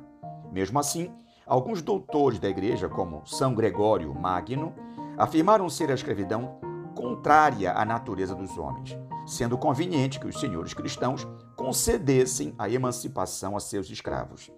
Mesmo 0.52 0.80
assim, 0.80 1.12
alguns 1.46 1.82
doutores 1.82 2.40
da 2.40 2.50
igreja, 2.50 2.90
como 2.90 3.26
São 3.26 3.54
Gregório 3.54 4.14
Magno, 4.14 4.74
afirmaram 5.18 5.70
ser 5.70 5.90
a 5.92 5.94
escravidão 5.94 6.60
contrária 6.96 7.74
à 7.74 7.86
natureza 7.86 8.34
dos 8.34 8.58
homens, 8.58 8.98
sendo 9.26 9.58
conveniente 9.58 10.20
que 10.20 10.28
os 10.28 10.40
senhores 10.40 10.74
cristãos 10.74 11.28
concedessem 11.56 12.54
a 12.58 12.70
emancipação 12.70 13.56
a 13.56 13.60
seus 13.60 13.90
escravos. 13.90 14.52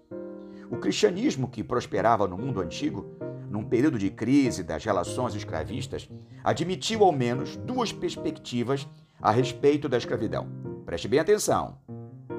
O 0.70 0.78
cristianismo 0.78 1.48
que 1.48 1.64
prosperava 1.64 2.28
no 2.28 2.38
mundo 2.38 2.62
antigo, 2.62 3.06
num 3.50 3.64
período 3.64 3.98
de 3.98 4.10
crise 4.10 4.64
das 4.64 4.84
relações 4.84 5.36
escravistas, 5.36 6.10
admitiu 6.44 7.04
ao 7.04 7.12
menos 7.12 7.56
duas 7.56 7.92
perspectivas 7.92 8.88
a 9.22 9.32
respeito 9.32 9.88
da 9.88 9.98
escravidão. 9.98 10.48
Preste 10.86 11.08
bem 11.08 11.20
atenção. 11.20 11.78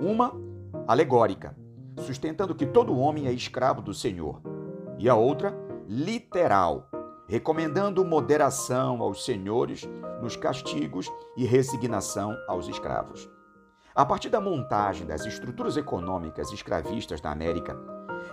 Uma, 0.01 0.33
alegórica, 0.87 1.57
sustentando 1.99 2.55
que 2.55 2.67
todo 2.67 2.97
homem 2.97 3.27
é 3.27 3.33
escravo 3.33 3.83
do 3.83 3.93
Senhor, 3.93 4.41
e 4.99 5.09
a 5.09 5.15
outra, 5.15 5.57
literal, 5.87 6.89
recomendando 7.29 8.05
moderação 8.05 9.03
aos 9.03 9.25
senhores 9.25 9.89
nos 10.23 10.37
castigos 10.37 11.11
e 11.37 11.45
resignação 11.45 12.37
aos 12.47 12.69
escravos. 12.69 13.29
A 13.95 14.07
partir 14.07 14.31
da 14.31 14.41
montagem 14.41 15.07
das 15.07 15.27
estruturas 15.27 15.77
econômicas 15.77 16.53
escravistas 16.53 17.21
na 17.21 17.33
América, 17.33 17.77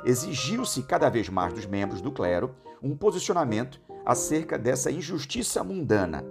exigiu-se 0.04 0.84
cada 0.84 1.10
vez 1.10 1.30
mais 1.30 1.54
dos 1.54 1.66
membros 1.66 2.02
do 2.02 2.12
clero 2.12 2.56
um 2.82 2.96
posicionamento 2.96 3.80
acerca 4.06 4.58
dessa 4.58 4.92
injustiça 4.92 5.64
mundana. 5.64 6.24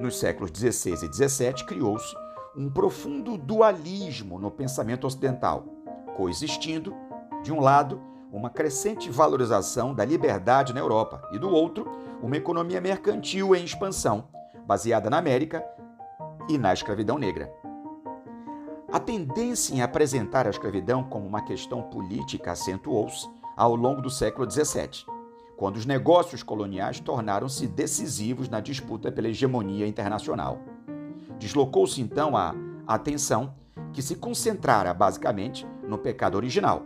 Nos 0.00 0.18
séculos 0.18 0.50
XVI 0.50 0.94
e 0.94 1.12
XVII, 1.12 1.64
criou-se 1.66 2.14
um 2.56 2.70
profundo 2.70 3.36
dualismo 3.36 4.38
no 4.38 4.50
pensamento 4.50 5.06
ocidental, 5.06 5.64
coexistindo, 6.16 6.94
de 7.42 7.52
um 7.52 7.60
lado, 7.60 8.00
uma 8.32 8.50
crescente 8.50 9.10
valorização 9.10 9.94
da 9.94 10.04
liberdade 10.04 10.72
na 10.72 10.80
Europa 10.80 11.22
e, 11.32 11.38
do 11.38 11.48
outro, 11.48 11.90
uma 12.22 12.36
economia 12.36 12.80
mercantil 12.80 13.54
em 13.54 13.64
expansão, 13.64 14.28
baseada 14.66 15.08
na 15.08 15.18
América 15.18 15.64
e 16.48 16.58
na 16.58 16.72
escravidão 16.72 17.18
negra. 17.18 17.63
A 18.94 19.00
tendência 19.00 19.74
em 19.74 19.82
apresentar 19.82 20.46
a 20.46 20.50
escravidão 20.50 21.02
como 21.02 21.26
uma 21.26 21.42
questão 21.42 21.82
política 21.82 22.52
acentuou-se 22.52 23.28
ao 23.56 23.74
longo 23.74 24.00
do 24.00 24.08
século 24.08 24.48
XVII, 24.48 25.04
quando 25.56 25.78
os 25.78 25.84
negócios 25.84 26.44
coloniais 26.44 27.00
tornaram-se 27.00 27.66
decisivos 27.66 28.48
na 28.48 28.60
disputa 28.60 29.10
pela 29.10 29.28
hegemonia 29.28 29.84
internacional. 29.84 30.60
Deslocou-se 31.40 32.00
então 32.00 32.36
a 32.36 32.54
atenção 32.86 33.56
que 33.92 34.00
se 34.00 34.14
concentrara 34.14 34.94
basicamente 34.94 35.66
no 35.82 35.98
pecado 35.98 36.36
original, 36.36 36.84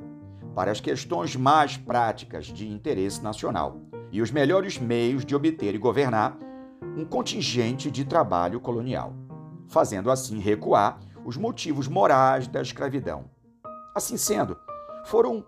para 0.55 0.71
as 0.71 0.81
questões 0.81 1.37
mais 1.37 1.77
práticas 1.77 2.47
de 2.47 2.67
interesse 2.67 3.23
nacional 3.23 3.83
e 4.11 4.23
os 4.23 4.31
melhores 4.31 4.79
meios 4.79 5.27
de 5.27 5.37
obter 5.37 5.75
e 5.75 5.79
governar 5.79 6.39
um 6.97 7.05
contingente 7.05 7.91
de 7.91 8.07
trabalho 8.07 8.61
colonial, 8.61 9.13
fazendo 9.67 10.11
assim 10.11 10.39
recuar 10.39 11.01
os 11.29 11.37
motivos 11.37 11.87
morais 11.87 12.49
da 12.49 12.63
escravidão. 12.63 13.27
Assim 13.95 14.17
sendo, 14.17 14.57
foram 15.05 15.45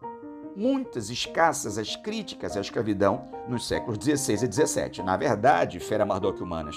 muitas 0.55 1.09
escassas 1.09 1.79
as 1.79 1.97
críticas 1.97 2.55
à 2.55 2.61
escravidão 2.61 3.31
nos 3.49 3.67
séculos 3.67 3.99
XVI 3.99 4.47
e 4.47 4.53
XVII. 4.53 5.03
Na 5.03 5.17
verdade, 5.17 5.81
Fera 5.81 6.05
Mardoc 6.05 6.39
Humanas, 6.39 6.77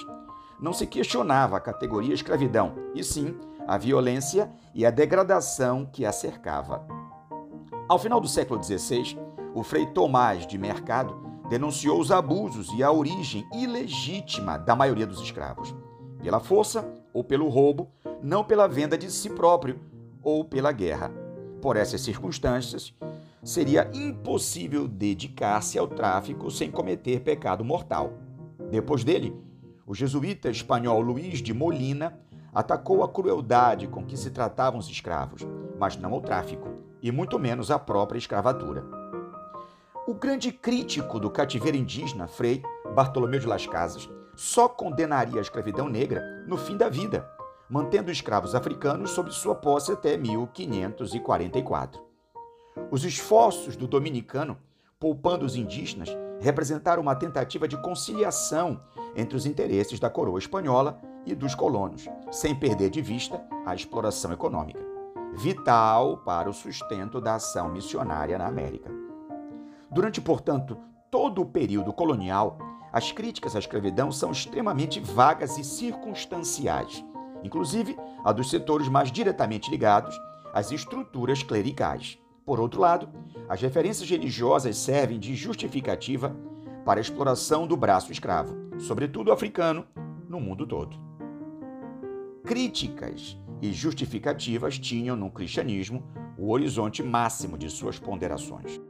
não 0.58 0.72
se 0.72 0.86
questionava 0.86 1.54
a 1.54 1.60
categoria 1.60 2.14
escravidão, 2.14 2.76
e 2.94 3.04
sim 3.04 3.38
a 3.68 3.76
violência 3.76 4.50
e 4.74 4.86
a 4.86 4.90
degradação 4.90 5.84
que 5.84 6.06
a 6.06 6.12
cercava. 6.12 6.86
Ao 7.86 7.98
final 7.98 8.22
do 8.22 8.28
século 8.28 8.64
XVI, 8.64 9.18
o 9.54 9.62
Frei 9.62 9.84
Tomás 9.84 10.46
de 10.46 10.56
Mercado 10.56 11.14
denunciou 11.50 12.00
os 12.00 12.10
abusos 12.10 12.72
e 12.72 12.82
a 12.82 12.90
origem 12.90 13.46
ilegítima 13.52 14.56
da 14.56 14.74
maioria 14.74 15.06
dos 15.06 15.20
escravos, 15.20 15.74
pela 16.22 16.40
força 16.40 17.03
ou 17.14 17.22
pelo 17.22 17.48
roubo, 17.48 17.92
não 18.20 18.42
pela 18.42 18.66
venda 18.66 18.98
de 18.98 19.10
si 19.10 19.30
próprio 19.30 19.78
ou 20.20 20.44
pela 20.44 20.72
guerra. 20.72 21.10
Por 21.62 21.76
essas 21.76 22.00
circunstâncias, 22.00 22.92
seria 23.42 23.88
impossível 23.94 24.88
dedicar-se 24.88 25.78
ao 25.78 25.86
tráfico 25.86 26.50
sem 26.50 26.70
cometer 26.70 27.20
pecado 27.20 27.64
mortal. 27.64 28.14
Depois 28.70 29.04
dele, 29.04 29.34
o 29.86 29.94
jesuíta 29.94 30.50
espanhol 30.50 31.00
Luís 31.00 31.38
de 31.38 31.54
Molina 31.54 32.18
atacou 32.52 33.02
a 33.02 33.08
crueldade 33.08 33.86
com 33.86 34.04
que 34.04 34.16
se 34.16 34.30
tratavam 34.30 34.80
os 34.80 34.88
escravos, 34.88 35.46
mas 35.78 35.96
não 35.96 36.12
o 36.12 36.20
tráfico, 36.20 36.68
e 37.02 37.12
muito 37.12 37.38
menos 37.38 37.70
a 37.70 37.78
própria 37.78 38.18
escravatura. 38.18 38.84
O 40.06 40.14
grande 40.14 40.52
crítico 40.52 41.18
do 41.18 41.30
cativeiro 41.30 41.76
indígena, 41.76 42.26
Frei 42.26 42.62
Bartolomeu 42.94 43.40
de 43.40 43.46
Las 43.46 43.66
Casas, 43.66 44.08
só 44.36 44.68
condenaria 44.68 45.38
a 45.38 45.42
escravidão 45.42 45.88
negra 45.88 46.44
no 46.46 46.56
fim 46.56 46.76
da 46.76 46.88
vida, 46.88 47.28
mantendo 47.68 48.10
escravos 48.10 48.54
africanos 48.54 49.10
sob 49.10 49.30
sua 49.32 49.54
posse 49.54 49.92
até 49.92 50.16
1544. 50.16 52.02
Os 52.90 53.04
esforços 53.04 53.76
do 53.76 53.86
dominicano, 53.86 54.58
poupando 54.98 55.44
os 55.44 55.56
indígenas, 55.56 56.08
representaram 56.40 57.00
uma 57.02 57.14
tentativa 57.14 57.66
de 57.68 57.80
conciliação 57.80 58.80
entre 59.14 59.36
os 59.36 59.46
interesses 59.46 60.00
da 60.00 60.10
coroa 60.10 60.38
espanhola 60.38 61.00
e 61.24 61.34
dos 61.34 61.54
colonos, 61.54 62.08
sem 62.30 62.54
perder 62.54 62.90
de 62.90 63.00
vista 63.00 63.42
a 63.64 63.74
exploração 63.74 64.32
econômica, 64.32 64.80
vital 65.34 66.18
para 66.18 66.50
o 66.50 66.52
sustento 66.52 67.20
da 67.20 67.36
ação 67.36 67.68
missionária 67.68 68.36
na 68.36 68.46
América. 68.46 68.90
Durante, 69.90 70.20
portanto, 70.20 70.76
todo 71.10 71.40
o 71.40 71.46
período 71.46 71.92
colonial, 71.92 72.58
as 72.94 73.10
críticas 73.10 73.56
à 73.56 73.58
escravidão 73.58 74.12
são 74.12 74.30
extremamente 74.30 75.00
vagas 75.00 75.58
e 75.58 75.64
circunstanciais, 75.64 77.04
inclusive 77.42 77.96
a 78.24 78.30
dos 78.30 78.48
setores 78.48 78.86
mais 78.86 79.10
diretamente 79.10 79.68
ligados 79.68 80.16
às 80.52 80.70
estruturas 80.70 81.42
clericais. 81.42 82.16
Por 82.46 82.60
outro 82.60 82.80
lado, 82.80 83.08
as 83.48 83.60
referências 83.60 84.08
religiosas 84.08 84.76
servem 84.76 85.18
de 85.18 85.34
justificativa 85.34 86.36
para 86.84 87.00
a 87.00 87.02
exploração 87.02 87.66
do 87.66 87.76
braço 87.76 88.12
escravo, 88.12 88.54
sobretudo 88.78 89.32
africano, 89.32 89.84
no 90.28 90.38
mundo 90.38 90.64
todo. 90.64 90.96
Críticas 92.44 93.36
e 93.60 93.72
justificativas 93.72 94.78
tinham 94.78 95.16
no 95.16 95.32
cristianismo 95.32 96.04
o 96.38 96.52
horizonte 96.52 97.02
máximo 97.02 97.58
de 97.58 97.68
suas 97.68 97.98
ponderações. 97.98 98.80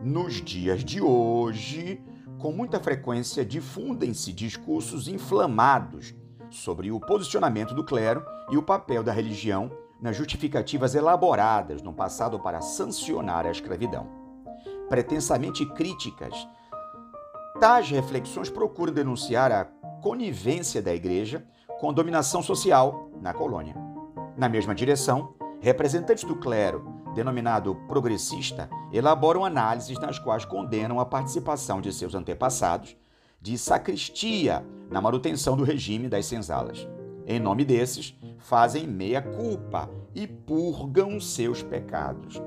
Nos 0.00 0.34
dias 0.34 0.84
de 0.84 1.00
hoje, 1.00 2.00
com 2.46 2.52
muita 2.52 2.78
frequência 2.78 3.44
difundem-se 3.44 4.32
discursos 4.32 5.08
inflamados 5.08 6.14
sobre 6.48 6.92
o 6.92 7.00
posicionamento 7.00 7.74
do 7.74 7.82
clero 7.82 8.24
e 8.52 8.56
o 8.56 8.62
papel 8.62 9.02
da 9.02 9.10
religião 9.10 9.68
nas 10.00 10.14
justificativas 10.14 10.94
elaboradas 10.94 11.82
no 11.82 11.92
passado 11.92 12.38
para 12.38 12.60
sancionar 12.60 13.46
a 13.46 13.50
escravidão. 13.50 14.06
Pretensamente 14.88 15.66
críticas, 15.74 16.46
tais 17.58 17.90
reflexões 17.90 18.48
procuram 18.48 18.92
denunciar 18.92 19.50
a 19.50 19.64
conivência 20.00 20.80
da 20.80 20.94
igreja 20.94 21.44
com 21.80 21.90
a 21.90 21.92
dominação 21.92 22.44
social 22.44 23.10
na 23.20 23.34
colônia. 23.34 23.74
Na 24.36 24.48
mesma 24.48 24.72
direção, 24.72 25.34
representantes 25.60 26.22
do 26.22 26.36
clero, 26.36 26.95
denominado 27.16 27.74
progressista, 27.88 28.68
elaboram 28.92 29.44
análises 29.44 29.98
nas 29.98 30.18
quais 30.18 30.44
condenam 30.44 31.00
a 31.00 31.06
participação 31.06 31.80
de 31.80 31.92
seus 31.92 32.14
antepassados 32.14 32.94
de 33.40 33.56
sacristia 33.56 34.64
na 34.90 35.00
manutenção 35.00 35.56
do 35.56 35.64
regime 35.64 36.08
das 36.08 36.26
senzalas. 36.26 36.86
Em 37.26 37.40
nome 37.40 37.64
desses, 37.64 38.14
fazem 38.38 38.86
meia-culpa 38.86 39.90
e 40.14 40.26
purgam 40.26 41.18
seus 41.18 41.62
pecados. 41.62 42.40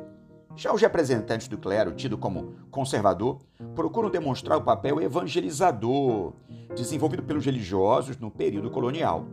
Já 0.55 0.71
os 0.73 0.81
representantes 0.81 1.47
do 1.47 1.57
clero, 1.57 1.93
tido 1.93 2.17
como 2.17 2.53
conservador, 2.69 3.39
procuram 3.73 4.09
demonstrar 4.09 4.57
o 4.57 4.63
papel 4.63 5.01
evangelizador 5.01 6.33
desenvolvido 6.75 7.23
pelos 7.23 7.45
religiosos 7.45 8.17
no 8.17 8.29
período 8.29 8.69
colonial, 8.69 9.25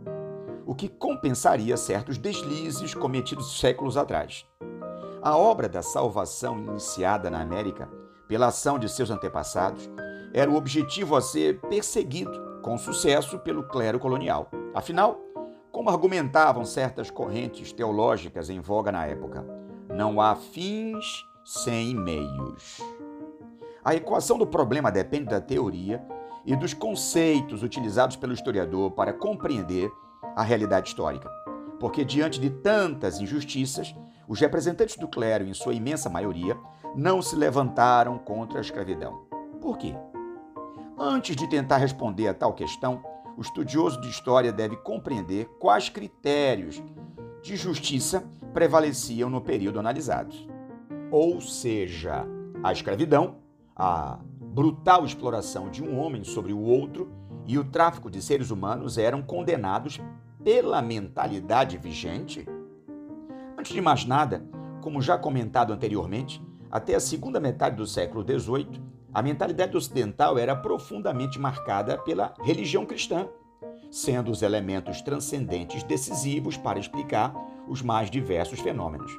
o 0.65 0.73
que 0.73 0.89
compensaria 0.89 1.77
certos 1.77 2.17
deslizes 2.17 2.93
cometidos 2.93 3.59
séculos 3.59 3.97
atrás. 3.97 4.45
A 5.21 5.35
obra 5.35 5.67
da 5.67 5.81
salvação 5.81 6.59
iniciada 6.59 7.29
na 7.29 7.41
América 7.41 7.89
pela 8.27 8.47
ação 8.47 8.77
de 8.77 8.87
seus 8.87 9.09
antepassados 9.09 9.89
era 10.33 10.49
o 10.49 10.55
objetivo 10.55 11.15
a 11.15 11.21
ser 11.21 11.59
perseguido 11.61 12.59
com 12.61 12.77
sucesso 12.77 13.39
pelo 13.39 13.63
clero 13.63 13.99
colonial. 13.99 14.51
Afinal, 14.75 15.19
como 15.71 15.89
argumentavam 15.89 16.65
certas 16.65 17.09
correntes 17.09 17.71
teológicas 17.71 18.49
em 18.49 18.59
voga 18.59 18.91
na 18.91 19.05
época, 19.05 19.45
não 19.89 20.21
há 20.21 20.35
fins 20.35 21.25
sem 21.43 21.95
meios. 21.95 22.79
A 23.83 23.95
equação 23.95 24.37
do 24.37 24.45
problema 24.45 24.91
depende 24.91 25.29
da 25.29 25.41
teoria 25.41 26.05
e 26.45 26.55
dos 26.55 26.73
conceitos 26.73 27.63
utilizados 27.63 28.15
pelo 28.15 28.33
historiador 28.33 28.91
para 28.91 29.13
compreender 29.13 29.89
a 30.35 30.43
realidade 30.43 30.89
histórica. 30.89 31.29
Porque, 31.79 32.03
diante 32.03 32.39
de 32.39 32.49
tantas 32.49 33.19
injustiças, 33.19 33.95
os 34.27 34.39
representantes 34.39 34.97
do 34.97 35.07
clero, 35.07 35.45
em 35.45 35.53
sua 35.53 35.73
imensa 35.73 36.09
maioria, 36.09 36.57
não 36.95 37.21
se 37.21 37.35
levantaram 37.35 38.17
contra 38.17 38.59
a 38.59 38.61
escravidão. 38.61 39.25
Por 39.61 39.77
quê? 39.77 39.95
Antes 40.97 41.35
de 41.35 41.47
tentar 41.47 41.77
responder 41.77 42.27
a 42.27 42.33
tal 42.33 42.53
questão, 42.53 43.03
o 43.37 43.41
estudioso 43.41 44.01
de 44.01 44.09
história 44.09 44.51
deve 44.51 44.75
compreender 44.77 45.45
quais 45.59 45.89
critérios 45.89 46.81
de 47.43 47.55
justiça 47.55 48.23
prevaleciam 48.53 49.29
no 49.29 49.39
período 49.39 49.79
analisado. 49.79 50.35
Ou 51.11 51.39
seja, 51.39 52.25
a 52.63 52.71
escravidão, 52.71 53.35
a 53.75 54.19
brutal 54.41 55.05
exploração 55.05 55.69
de 55.69 55.83
um 55.83 55.99
homem 55.99 56.23
sobre 56.23 56.51
o 56.51 56.59
outro 56.59 57.11
e 57.45 57.57
o 57.59 57.63
tráfico 57.63 58.09
de 58.09 58.21
seres 58.21 58.49
humanos 58.49 58.97
eram 58.97 59.21
condenados 59.21 60.01
pela 60.43 60.81
mentalidade 60.81 61.77
vigente? 61.77 62.45
Antes 63.57 63.73
de 63.73 63.81
mais 63.81 64.05
nada, 64.05 64.45
como 64.81 65.01
já 65.01 65.17
comentado 65.17 65.73
anteriormente, 65.73 66.41
até 66.69 66.93
a 66.93 66.99
segunda 66.99 67.39
metade 67.39 67.75
do 67.75 67.87
século 67.87 68.23
XVIII, 68.23 68.81
a 69.11 69.21
mentalidade 69.21 69.75
ocidental 69.75 70.37
era 70.37 70.55
profundamente 70.55 71.39
marcada 71.39 71.97
pela 71.97 72.33
religião 72.43 72.85
cristã, 72.85 73.27
sendo 73.89 74.29
os 74.29 74.43
elementos 74.43 75.01
transcendentes 75.01 75.81
decisivos 75.81 76.55
para 76.55 76.77
explicar 76.77 77.33
os 77.67 77.81
mais 77.81 78.11
diversos 78.11 78.59
fenômenos. 78.59 79.11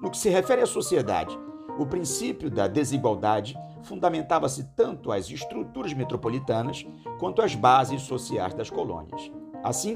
No 0.00 0.10
que 0.10 0.18
se 0.18 0.28
refere 0.28 0.62
à 0.62 0.66
sociedade, 0.66 1.38
o 1.78 1.86
princípio 1.86 2.50
da 2.50 2.66
desigualdade 2.66 3.56
fundamentava-se 3.84 4.64
tanto 4.74 5.12
às 5.12 5.30
estruturas 5.30 5.92
metropolitanas 5.92 6.84
quanto 7.20 7.40
às 7.40 7.54
bases 7.54 8.02
sociais 8.02 8.54
das 8.54 8.70
colônias. 8.70 9.30
Assim, 9.62 9.94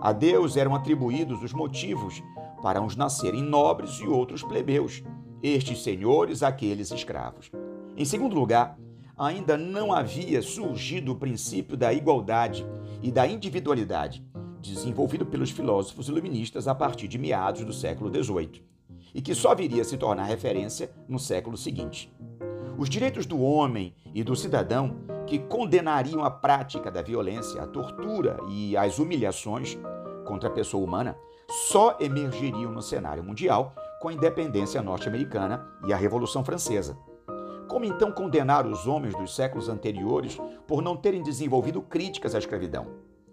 a 0.00 0.12
Deus 0.12 0.56
eram 0.56 0.74
atribuídos 0.74 1.42
os 1.42 1.52
motivos 1.52 2.22
para 2.62 2.80
uns 2.80 2.96
nascerem 2.96 3.42
nobres 3.42 3.98
e 4.00 4.06
outros 4.06 4.42
plebeus, 4.42 5.02
estes 5.42 5.82
senhores 5.82 6.42
aqueles 6.42 6.90
escravos. 6.90 7.50
Em 7.96 8.04
segundo 8.04 8.34
lugar, 8.34 8.78
ainda 9.16 9.56
não 9.56 9.92
havia 9.92 10.40
surgido 10.40 11.12
o 11.12 11.16
princípio 11.16 11.76
da 11.76 11.92
igualdade 11.92 12.66
e 13.02 13.10
da 13.10 13.26
individualidade, 13.26 14.24
desenvolvido 14.60 15.26
pelos 15.26 15.50
filósofos 15.50 16.08
iluministas 16.08 16.66
a 16.66 16.74
partir 16.74 17.06
de 17.08 17.18
meados 17.18 17.64
do 17.64 17.72
século 17.72 18.10
XVIII, 18.10 18.64
e 19.14 19.20
que 19.20 19.34
só 19.34 19.54
viria 19.54 19.82
a 19.82 19.84
se 19.84 19.98
tornar 19.98 20.24
referência 20.24 20.90
no 21.06 21.18
século 21.18 21.56
seguinte. 21.56 22.10
Os 22.78 22.88
direitos 22.88 23.26
do 23.26 23.40
homem 23.40 23.94
e 24.14 24.24
do 24.24 24.34
cidadão, 24.34 24.96
que 25.26 25.38
condenariam 25.38 26.24
a 26.24 26.30
prática 26.30 26.90
da 26.90 27.02
violência, 27.02 27.62
a 27.62 27.66
tortura 27.66 28.38
e 28.48 28.76
as 28.76 28.98
humilhações 28.98 29.78
contra 30.24 30.48
a 30.48 30.52
pessoa 30.52 30.84
humana, 30.84 31.16
só 31.48 31.96
emergiriam 32.00 32.70
no 32.70 32.82
cenário 32.82 33.24
mundial 33.24 33.74
com 34.00 34.08
a 34.08 34.12
independência 34.12 34.80
norte-americana 34.80 35.66
e 35.86 35.92
a 35.92 35.96
Revolução 35.96 36.44
Francesa. 36.44 36.96
Como 37.68 37.84
então 37.84 38.10
condenar 38.10 38.66
os 38.66 38.86
homens 38.86 39.14
dos 39.14 39.34
séculos 39.34 39.68
anteriores 39.68 40.38
por 40.66 40.82
não 40.82 40.96
terem 40.96 41.22
desenvolvido 41.22 41.80
críticas 41.82 42.34
à 42.34 42.38
escravidão, 42.38 42.86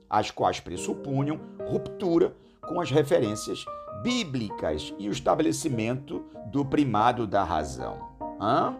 as 0.09 0.29
quais 0.31 0.59
pressupunham 0.59 1.39
ruptura 1.67 2.35
com 2.67 2.79
as 2.79 2.91
referências 2.91 3.65
bíblicas 4.03 4.93
e 4.99 5.09
o 5.09 5.11
estabelecimento 5.11 6.23
do 6.47 6.65
primado 6.65 7.25
da 7.25 7.43
razão? 7.43 7.97
Hã? 8.39 8.75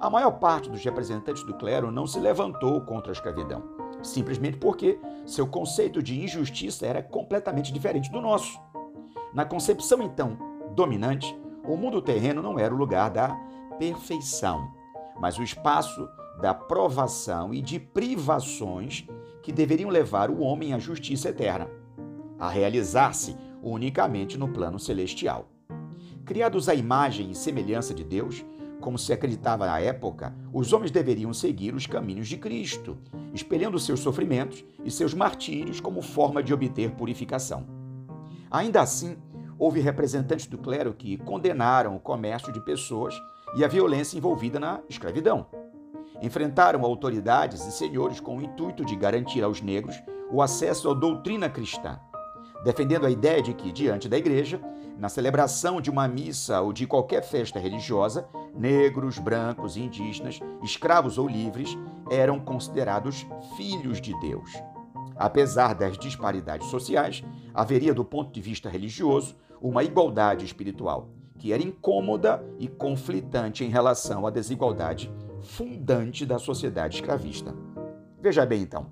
A 0.00 0.08
maior 0.08 0.30
parte 0.38 0.70
dos 0.70 0.84
representantes 0.84 1.42
do 1.42 1.54
clero 1.54 1.90
não 1.90 2.06
se 2.06 2.20
levantou 2.20 2.80
contra 2.82 3.10
a 3.10 3.12
escravidão, 3.12 3.64
simplesmente 4.00 4.56
porque 4.56 4.96
seu 5.26 5.44
conceito 5.44 6.00
de 6.00 6.22
injustiça 6.22 6.86
era 6.86 7.02
completamente 7.02 7.72
diferente 7.72 8.08
do 8.10 8.20
nosso. 8.20 8.60
Na 9.34 9.44
concepção 9.44 10.00
então 10.00 10.38
dominante, 10.72 11.36
o 11.64 11.76
mundo 11.76 12.00
terreno 12.00 12.40
não 12.40 12.60
era 12.60 12.72
o 12.72 12.78
lugar 12.78 13.10
da 13.10 13.36
perfeição, 13.76 14.72
mas 15.20 15.36
o 15.36 15.42
espaço 15.42 16.08
da 16.40 16.54
provação 16.54 17.52
e 17.52 17.60
de 17.60 17.80
privações 17.80 19.04
que 19.42 19.50
deveriam 19.50 19.90
levar 19.90 20.30
o 20.30 20.38
homem 20.38 20.74
à 20.74 20.78
justiça 20.78 21.30
eterna, 21.30 21.68
a 22.38 22.48
realizar-se 22.48 23.36
unicamente 23.60 24.38
no 24.38 24.46
plano 24.46 24.78
celestial. 24.78 25.48
Criados 26.24 26.68
à 26.68 26.74
imagem 26.74 27.32
e 27.32 27.34
semelhança 27.34 27.92
de 27.92 28.04
Deus, 28.04 28.44
como 28.80 28.98
se 28.98 29.12
acreditava 29.12 29.66
na 29.66 29.80
época, 29.80 30.34
os 30.52 30.72
homens 30.72 30.90
deveriam 30.90 31.32
seguir 31.32 31.74
os 31.74 31.86
caminhos 31.86 32.28
de 32.28 32.36
Cristo, 32.36 32.96
espelhando 33.34 33.78
seus 33.78 34.00
sofrimentos 34.00 34.64
e 34.84 34.90
seus 34.90 35.14
martírios 35.14 35.80
como 35.80 36.00
forma 36.00 36.42
de 36.42 36.54
obter 36.54 36.90
purificação. 36.92 37.66
Ainda 38.50 38.80
assim, 38.80 39.16
houve 39.58 39.80
representantes 39.80 40.46
do 40.46 40.56
clero 40.56 40.94
que 40.94 41.18
condenaram 41.18 41.96
o 41.96 42.00
comércio 42.00 42.52
de 42.52 42.60
pessoas 42.60 43.14
e 43.56 43.64
a 43.64 43.68
violência 43.68 44.16
envolvida 44.16 44.60
na 44.60 44.80
escravidão. 44.88 45.46
Enfrentaram 46.22 46.84
autoridades 46.84 47.66
e 47.66 47.72
senhores 47.72 48.20
com 48.20 48.38
o 48.38 48.42
intuito 48.42 48.84
de 48.84 48.96
garantir 48.96 49.42
aos 49.42 49.60
negros 49.60 49.96
o 50.30 50.42
acesso 50.42 50.90
à 50.90 50.94
doutrina 50.94 51.48
cristã, 51.48 51.98
defendendo 52.64 53.06
a 53.06 53.10
ideia 53.10 53.42
de 53.42 53.54
que, 53.54 53.72
diante 53.72 54.08
da 54.08 54.18
igreja, 54.18 54.60
na 54.98 55.08
celebração 55.08 55.80
de 55.80 55.90
uma 55.90 56.08
missa 56.08 56.60
ou 56.60 56.72
de 56.72 56.86
qualquer 56.86 57.22
festa 57.22 57.58
religiosa, 57.58 58.28
negros, 58.54 59.18
brancos, 59.18 59.76
indígenas, 59.76 60.40
escravos 60.62 61.18
ou 61.18 61.28
livres, 61.28 61.76
eram 62.10 62.40
considerados 62.40 63.26
filhos 63.56 64.00
de 64.00 64.18
Deus. 64.20 64.50
Apesar 65.16 65.74
das 65.74 65.98
disparidades 65.98 66.68
sociais, 66.68 67.24
haveria, 67.52 67.92
do 67.92 68.04
ponto 68.04 68.32
de 68.32 68.40
vista 68.40 68.68
religioso, 68.68 69.36
uma 69.60 69.82
igualdade 69.82 70.44
espiritual, 70.44 71.08
que 71.36 71.52
era 71.52 71.62
incômoda 71.62 72.44
e 72.58 72.68
conflitante 72.68 73.64
em 73.64 73.68
relação 73.68 74.26
à 74.26 74.30
desigualdade 74.30 75.10
fundante 75.40 76.26
da 76.26 76.38
sociedade 76.38 76.96
escravista. 76.96 77.54
Veja 78.20 78.44
bem, 78.44 78.62
então, 78.62 78.86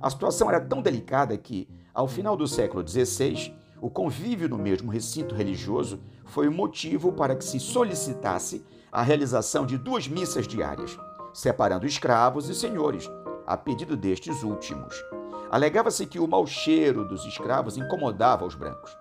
a 0.00 0.08
situação 0.08 0.48
era 0.48 0.60
tão 0.60 0.80
delicada 0.80 1.36
que, 1.36 1.68
ao 1.92 2.08
final 2.08 2.36
do 2.36 2.46
século 2.46 2.86
XVI, 2.86 3.54
o 3.80 3.90
convívio 3.90 4.48
no 4.48 4.58
mesmo 4.58 4.90
recinto 4.90 5.34
religioso 5.34 6.00
foi 6.24 6.48
o 6.48 6.52
motivo 6.52 7.12
para 7.12 7.34
que 7.34 7.44
se 7.44 7.58
solicitasse 7.58 8.64
a 8.92 9.02
realização 9.02 9.64
de 9.64 9.78
duas 9.78 10.08
missas 10.08 10.46
diárias, 10.48 10.98
separando 11.32 11.86
escravos 11.86 12.48
e 12.48 12.54
senhores, 12.54 13.08
a 13.46 13.56
pedido 13.56 13.96
destes 13.96 14.42
últimos. 14.42 14.94
Alegava-se 15.50 16.06
que 16.06 16.18
o 16.18 16.26
mau 16.26 16.46
cheiro 16.46 17.04
dos 17.04 17.24
escravos 17.24 17.76
incomodava 17.76 18.44
os 18.44 18.54
brancos. 18.54 18.96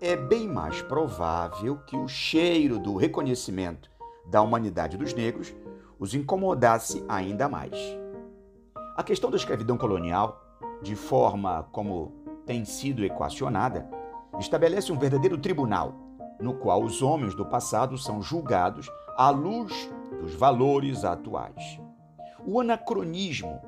É 0.00 0.16
bem 0.16 0.48
mais 0.48 0.80
provável 0.82 1.76
que 1.86 1.96
o 1.96 2.08
cheiro 2.08 2.78
do 2.78 2.96
reconhecimento 2.96 3.90
da 4.26 4.40
humanidade 4.42 4.96
dos 4.96 5.12
negros 5.12 5.52
os 5.98 6.14
incomodasse 6.14 7.04
ainda 7.08 7.48
mais. 7.48 7.76
A 8.96 9.02
questão 9.02 9.30
da 9.30 9.36
escravidão 9.36 9.76
colonial, 9.76 10.40
de 10.82 10.96
forma 10.96 11.68
como 11.72 12.12
tem 12.46 12.64
sido 12.64 13.04
equacionada, 13.04 13.88
estabelece 14.38 14.90
um 14.90 14.98
verdadeiro 14.98 15.36
tribunal, 15.36 15.94
no 16.40 16.54
qual 16.54 16.82
os 16.82 17.02
homens 17.02 17.34
do 17.34 17.44
passado 17.44 17.96
são 17.98 18.22
julgados 18.22 18.90
à 19.16 19.30
luz 19.30 19.90
dos 20.20 20.34
valores 20.34 21.04
atuais. 21.04 21.80
O 22.46 22.60
anacronismo, 22.60 23.60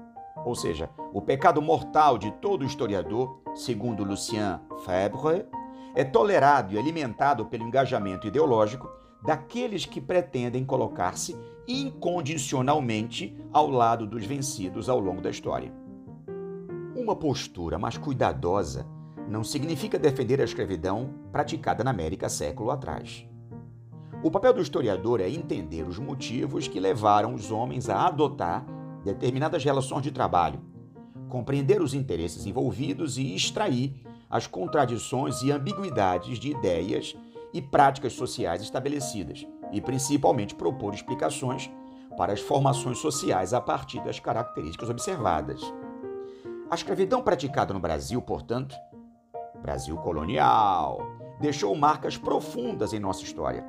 ou 0.45 0.55
seja, 0.55 0.91
o 1.13 1.21
pecado 1.21 1.61
mortal 1.61 2.17
de 2.17 2.31
todo 2.33 2.65
historiador, 2.65 3.43
segundo 3.55 4.03
Lucien 4.03 4.59
Febvre, 4.85 5.47
é 5.95 6.05
tolerado 6.05 6.75
e 6.75 6.79
alimentado 6.79 7.47
pelo 7.47 7.65
engajamento 7.65 8.27
ideológico 8.27 8.89
daqueles 9.23 9.85
que 9.85 10.01
pretendem 10.01 10.65
colocar-se 10.65 11.37
incondicionalmente 11.69 13.37
ao 13.53 13.69
lado 13.69 14.07
dos 14.07 14.25
vencidos 14.25 14.89
ao 14.89 14.99
longo 14.99 15.21
da 15.21 15.31
história. 15.31 15.73
Uma 16.97 17.15
postura 17.15 17.79
mais 17.79 17.97
cuidadosa 17.97 18.87
não 19.33 19.43
significa 19.43 19.99
defender 19.99 20.43
a 20.43 20.45
escravidão 20.45 21.15
praticada 21.33 21.83
na 21.83 21.91
América 21.91 22.29
século 22.29 22.71
atrás. 22.71 23.27
O 24.23 24.31
papel 24.31 24.53
do 24.53 24.61
historiador 24.61 25.23
é 25.23 25.29
entender 25.29 25.89
os 25.89 25.99
motivos 25.99 26.69
que 26.69 26.79
levaram 26.79 27.35
os 27.35 27.51
homens 27.51 27.89
a 27.89 28.07
adotar 28.07 28.67
determinadas 29.03 29.65
relações 29.65 30.03
de 30.03 30.13
trabalho, 30.13 30.61
compreender 31.31 31.81
os 31.81 31.95
interesses 31.95 32.45
envolvidos 32.45 33.17
e 33.17 33.35
extrair 33.35 33.95
as 34.29 34.47
contradições 34.47 35.43
e 35.43 35.51
ambiguidades 35.51 36.39
de 36.39 36.51
ideias 36.51 37.17
e 37.55 37.63
práticas 37.63 38.13
sociais 38.13 38.61
estabelecidas, 38.61 39.47
e 39.73 39.81
principalmente 39.81 40.55
propor 40.55 40.93
explicações 40.93 41.71
para 42.19 42.35
as 42.35 42.41
formações 42.41 42.99
sociais 42.99 43.55
a 43.55 43.63
partir 43.63 44.05
das 44.05 44.21
características 44.21 44.91
observadas. 44.91 45.63
A 46.71 46.75
escravidão 46.75 47.23
praticada 47.23 47.73
no 47.73 47.81
Brasil, 47.81 48.21
portanto, 48.21 48.75
Brasil 49.63 49.97
colonial, 49.97 51.01
deixou 51.41 51.75
marcas 51.75 52.17
profundas 52.19 52.93
em 52.93 52.99
nossa 52.99 53.23
história, 53.23 53.65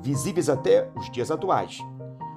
visíveis 0.00 0.48
até 0.48 0.90
os 0.96 1.10
dias 1.10 1.30
atuais. 1.30 1.78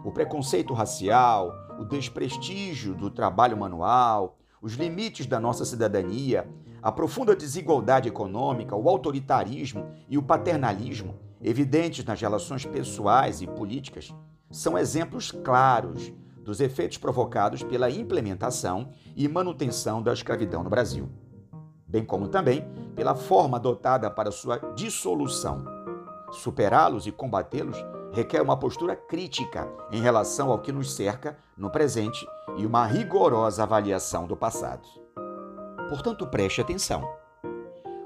O 0.03 0.11
preconceito 0.11 0.73
racial, 0.73 1.51
o 1.79 1.85
desprestígio 1.85 2.93
do 2.93 3.09
trabalho 3.09 3.57
manual, 3.57 4.37
os 4.61 4.73
limites 4.73 5.25
da 5.25 5.39
nossa 5.39 5.65
cidadania, 5.65 6.47
a 6.81 6.91
profunda 6.91 7.35
desigualdade 7.35 8.07
econômica, 8.07 8.75
o 8.75 8.87
autoritarismo 8.87 9.91
e 10.07 10.17
o 10.17 10.23
paternalismo, 10.23 11.15
evidentes 11.41 12.05
nas 12.05 12.21
relações 12.21 12.65
pessoais 12.65 13.41
e 13.41 13.47
políticas, 13.47 14.13
são 14.51 14.77
exemplos 14.77 15.31
claros 15.31 16.11
dos 16.43 16.59
efeitos 16.59 16.97
provocados 16.97 17.63
pela 17.63 17.89
implementação 17.89 18.89
e 19.15 19.27
manutenção 19.27 20.01
da 20.01 20.13
escravidão 20.13 20.63
no 20.63 20.69
Brasil, 20.69 21.09
bem 21.87 22.03
como 22.03 22.27
também 22.27 22.65
pela 22.95 23.15
forma 23.15 23.57
adotada 23.57 24.09
para 24.09 24.31
sua 24.31 24.57
dissolução. 24.75 25.63
Superá-los 26.31 27.07
e 27.07 27.11
combatê-los 27.11 27.77
requer 28.11 28.41
uma 28.41 28.57
postura 28.57 28.95
crítica 28.95 29.67
em 29.91 30.01
relação 30.01 30.51
ao 30.51 30.59
que 30.59 30.71
nos 30.71 30.93
cerca 30.93 31.37
no 31.57 31.69
presente 31.69 32.27
e 32.57 32.65
uma 32.65 32.85
rigorosa 32.85 33.63
avaliação 33.63 34.27
do 34.27 34.35
passado. 34.35 34.87
Portanto, 35.89 36.27
preste 36.27 36.61
atenção. 36.61 37.07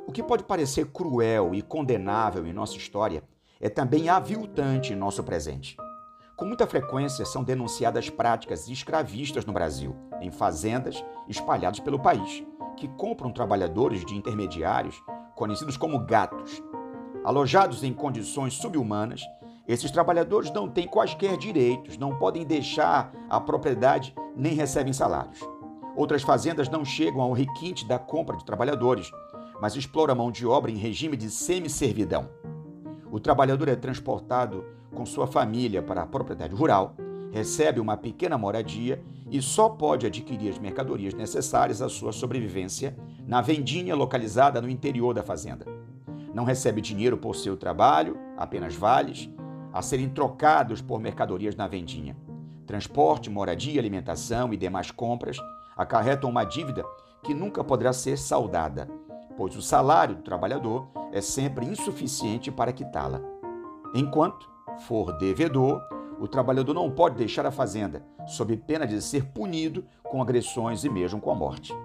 O 0.07 0.11
que 0.11 0.23
pode 0.23 0.43
parecer 0.43 0.85
cruel 0.87 1.55
e 1.55 1.61
condenável 1.61 2.45
em 2.45 2.53
nossa 2.53 2.77
história 2.77 3.23
é 3.59 3.69
também 3.69 4.09
aviltante 4.09 4.93
em 4.93 4.95
nosso 4.95 5.23
presente. 5.23 5.75
Com 6.35 6.45
muita 6.45 6.67
frequência 6.67 7.25
são 7.25 7.43
denunciadas 7.43 8.09
práticas 8.09 8.67
escravistas 8.67 9.45
no 9.45 9.53
Brasil, 9.53 9.95
em 10.19 10.31
fazendas 10.31 11.03
espalhadas 11.27 11.79
pelo 11.79 11.99
país, 11.99 12.43
que 12.75 12.87
compram 12.87 13.31
trabalhadores 13.31 14.05
de 14.05 14.15
intermediários, 14.15 15.01
conhecidos 15.35 15.77
como 15.77 15.99
gatos. 15.99 16.61
Alojados 17.23 17.83
em 17.83 17.93
condições 17.93 18.53
subhumanas, 18.53 19.21
esses 19.67 19.91
trabalhadores 19.91 20.51
não 20.51 20.67
têm 20.67 20.87
quaisquer 20.87 21.37
direitos, 21.37 21.97
não 21.97 22.17
podem 22.17 22.45
deixar 22.45 23.13
a 23.29 23.39
propriedade 23.39 24.13
nem 24.35 24.53
recebem 24.53 24.91
salários. 24.91 25.39
Outras 25.95 26.21
fazendas 26.21 26.67
não 26.67 26.83
chegam 26.83 27.21
ao 27.21 27.31
requinte 27.31 27.87
da 27.87 27.97
compra 27.97 28.35
de 28.35 28.43
trabalhadores, 28.43 29.09
mas 29.61 29.75
exploram 29.75 30.13
a 30.13 30.15
mão 30.15 30.31
de 30.31 30.45
obra 30.45 30.69
em 30.69 30.75
regime 30.75 31.15
de 31.15 31.29
semi-servidão. 31.29 32.29
O 33.11 33.19
trabalhador 33.19 33.69
é 33.69 33.75
transportado 33.75 34.65
com 34.93 35.05
sua 35.05 35.27
família 35.27 35.81
para 35.81 36.01
a 36.01 36.05
propriedade 36.05 36.53
rural, 36.53 36.95
recebe 37.31 37.79
uma 37.79 37.95
pequena 37.95 38.37
moradia 38.37 39.01
e 39.33 39.41
só 39.41 39.67
pode 39.67 40.05
adquirir 40.05 40.51
as 40.51 40.59
mercadorias 40.59 41.15
necessárias 41.15 41.81
à 41.81 41.89
sua 41.89 42.11
sobrevivência 42.11 42.95
na 43.25 43.41
vendinha 43.41 43.95
localizada 43.95 44.61
no 44.61 44.69
interior 44.69 45.11
da 45.11 45.23
fazenda. 45.23 45.65
Não 46.35 46.43
recebe 46.43 46.79
dinheiro 46.79 47.17
por 47.17 47.35
seu 47.35 47.57
trabalho, 47.57 48.15
apenas 48.37 48.75
vales, 48.75 49.27
a 49.73 49.81
serem 49.81 50.07
trocados 50.07 50.83
por 50.83 50.99
mercadorias 50.99 51.55
na 51.55 51.67
vendinha. 51.67 52.15
Transporte, 52.67 53.27
moradia, 53.27 53.81
alimentação 53.81 54.53
e 54.53 54.57
demais 54.57 54.91
compras 54.91 55.37
acarretam 55.75 56.29
uma 56.29 56.43
dívida 56.43 56.85
que 57.23 57.33
nunca 57.33 57.63
poderá 57.63 57.91
ser 57.91 58.19
saldada, 58.19 58.87
pois 59.35 59.55
o 59.55 59.63
salário 59.63 60.15
do 60.15 60.21
trabalhador 60.21 60.87
é 61.11 61.21
sempre 61.21 61.65
insuficiente 61.65 62.51
para 62.51 62.71
quitá-la. 62.71 63.19
Enquanto 63.95 64.47
for 64.87 65.17
devedor, 65.17 65.81
o 66.23 66.27
trabalhador 66.27 66.73
não 66.73 66.89
pode 66.89 67.17
deixar 67.17 67.45
a 67.45 67.51
fazenda, 67.51 68.01
sob 68.25 68.55
pena 68.55 68.87
de 68.87 69.01
ser 69.01 69.25
punido 69.25 69.83
com 70.03 70.21
agressões 70.21 70.85
e 70.85 70.89
mesmo 70.89 71.19
com 71.19 71.29
a 71.29 71.35
morte. 71.35 71.75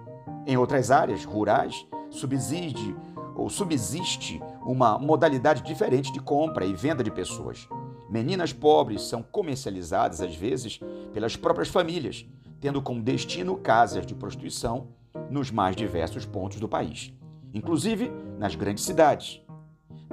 Em 0.47 0.55
outras 0.55 0.91
áreas 0.91 1.25
rurais, 1.25 1.85
subside 2.09 2.95
ou 3.35 3.49
subsiste 3.49 4.41
uma 4.65 4.97
modalidade 4.97 5.61
diferente 5.61 6.13
de 6.13 6.21
compra 6.21 6.65
e 6.65 6.73
venda 6.73 7.03
de 7.03 7.11
pessoas. 7.11 7.67
Meninas 8.09 8.53
pobres 8.53 9.01
são 9.01 9.21
comercializadas 9.21 10.21
às 10.21 10.33
vezes 10.33 10.79
pelas 11.13 11.35
próprias 11.35 11.67
famílias, 11.67 12.25
tendo 12.61 12.81
como 12.81 13.03
destino 13.03 13.57
casas 13.57 14.05
de 14.05 14.15
prostituição 14.15 14.87
nos 15.29 15.51
mais 15.51 15.75
diversos 15.75 16.25
pontos 16.25 16.61
do 16.61 16.69
país, 16.69 17.13
inclusive 17.53 18.09
nas 18.37 18.55
grandes 18.55 18.85
cidades. 18.85 19.41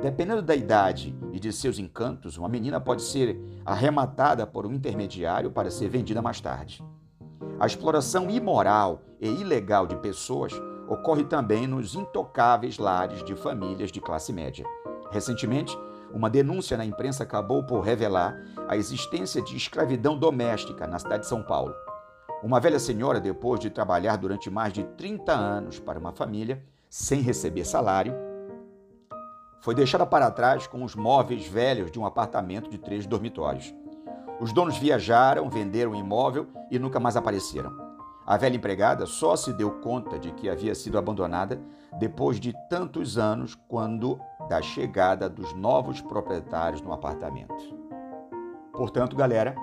Dependendo 0.00 0.42
da 0.42 0.54
idade 0.54 1.16
e 1.32 1.40
de 1.40 1.50
seus 1.52 1.78
encantos, 1.78 2.37
uma 2.37 2.48
menina 2.48 2.78
pode 2.78 3.02
ser 3.02 3.40
arrematada 3.64 4.46
por 4.46 4.66
um 4.66 4.72
intermediário 4.72 5.50
para 5.50 5.70
ser 5.70 5.88
vendida 5.88 6.20
mais 6.20 6.38
tarde. 6.38 6.85
A 7.59 7.66
exploração 7.66 8.30
imoral 8.30 9.00
e 9.18 9.26
ilegal 9.26 9.87
de 9.87 9.96
pessoas 9.96 10.52
ocorre 10.87 11.24
também 11.24 11.66
nos 11.66 11.94
intocáveis 11.94 12.76
lares 12.78 13.24
de 13.24 13.35
famílias 13.35 13.90
de 13.90 14.00
classe 14.00 14.32
média. 14.32 14.66
Recentemente, 15.11 15.76
uma 16.12 16.28
denúncia 16.28 16.76
na 16.76 16.85
imprensa 16.85 17.22
acabou 17.22 17.64
por 17.64 17.80
revelar 17.80 18.38
a 18.68 18.76
existência 18.76 19.40
de 19.40 19.56
escravidão 19.56 20.18
doméstica 20.18 20.87
na 20.87 20.98
cidade 20.98 21.22
de 21.22 21.28
São 21.28 21.42
Paulo. 21.42 21.74
Uma 22.42 22.61
velha 22.61 22.78
senhora, 22.78 23.18
depois 23.18 23.59
de 23.59 23.70
trabalhar 23.70 24.16
durante 24.16 24.50
mais 24.50 24.72
de 24.74 24.85
30 24.85 25.32
anos 25.32 25.78
para 25.78 25.98
uma 25.98 26.12
família, 26.12 26.62
sem 26.88 27.20
receber 27.20 27.64
salário, 27.64 28.14
foi 29.66 29.74
deixada 29.74 30.07
para 30.07 30.31
trás 30.31 30.68
com 30.68 30.85
os 30.85 30.94
móveis 30.94 31.44
velhos 31.48 31.90
de 31.90 31.98
um 31.98 32.07
apartamento 32.07 32.70
de 32.70 32.79
três 32.79 33.05
dormitórios. 33.05 33.74
Os 34.40 34.52
donos 34.52 34.79
viajaram, 34.79 35.50
venderam 35.50 35.90
o 35.90 35.96
imóvel 35.96 36.46
e 36.70 36.79
nunca 36.79 37.00
mais 37.00 37.16
apareceram. 37.16 37.76
A 38.24 38.37
velha 38.37 38.55
empregada 38.55 39.07
só 39.07 39.35
se 39.35 39.52
deu 39.52 39.81
conta 39.81 40.20
de 40.20 40.31
que 40.31 40.48
havia 40.48 40.72
sido 40.72 40.96
abandonada 40.96 41.61
depois 41.98 42.38
de 42.38 42.55
tantos 42.70 43.18
anos, 43.18 43.57
quando 43.66 44.20
da 44.48 44.62
chegada 44.62 45.29
dos 45.29 45.52
novos 45.52 46.00
proprietários 46.00 46.81
no 46.81 46.92
apartamento. 46.92 47.76
Portanto, 48.72 49.16
galera, 49.16 49.57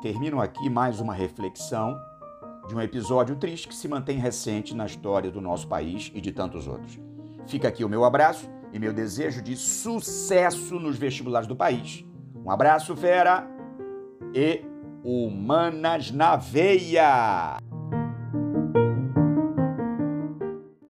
termino 0.00 0.40
aqui 0.40 0.70
mais 0.70 1.00
uma 1.00 1.14
reflexão 1.14 2.00
de 2.68 2.76
um 2.76 2.80
episódio 2.80 3.34
triste 3.34 3.66
que 3.66 3.74
se 3.74 3.88
mantém 3.88 4.18
recente 4.18 4.72
na 4.72 4.86
história 4.86 5.32
do 5.32 5.40
nosso 5.40 5.66
país 5.66 6.12
e 6.14 6.20
de 6.20 6.30
tantos 6.30 6.68
outros. 6.68 6.96
Fica 7.48 7.66
aqui 7.66 7.84
o 7.84 7.88
meu 7.88 8.04
abraço 8.04 8.48
e 8.72 8.78
meu 8.78 8.92
desejo 8.92 9.42
de 9.42 9.56
sucesso 9.56 10.78
nos 10.78 10.96
vestibulares 10.96 11.46
do 11.46 11.56
país. 11.56 12.04
Um 12.34 12.50
abraço, 12.50 12.96
fera! 12.96 13.46
E 14.34 14.64
Humanas 15.04 16.10
na 16.10 16.36
Veia! 16.36 17.58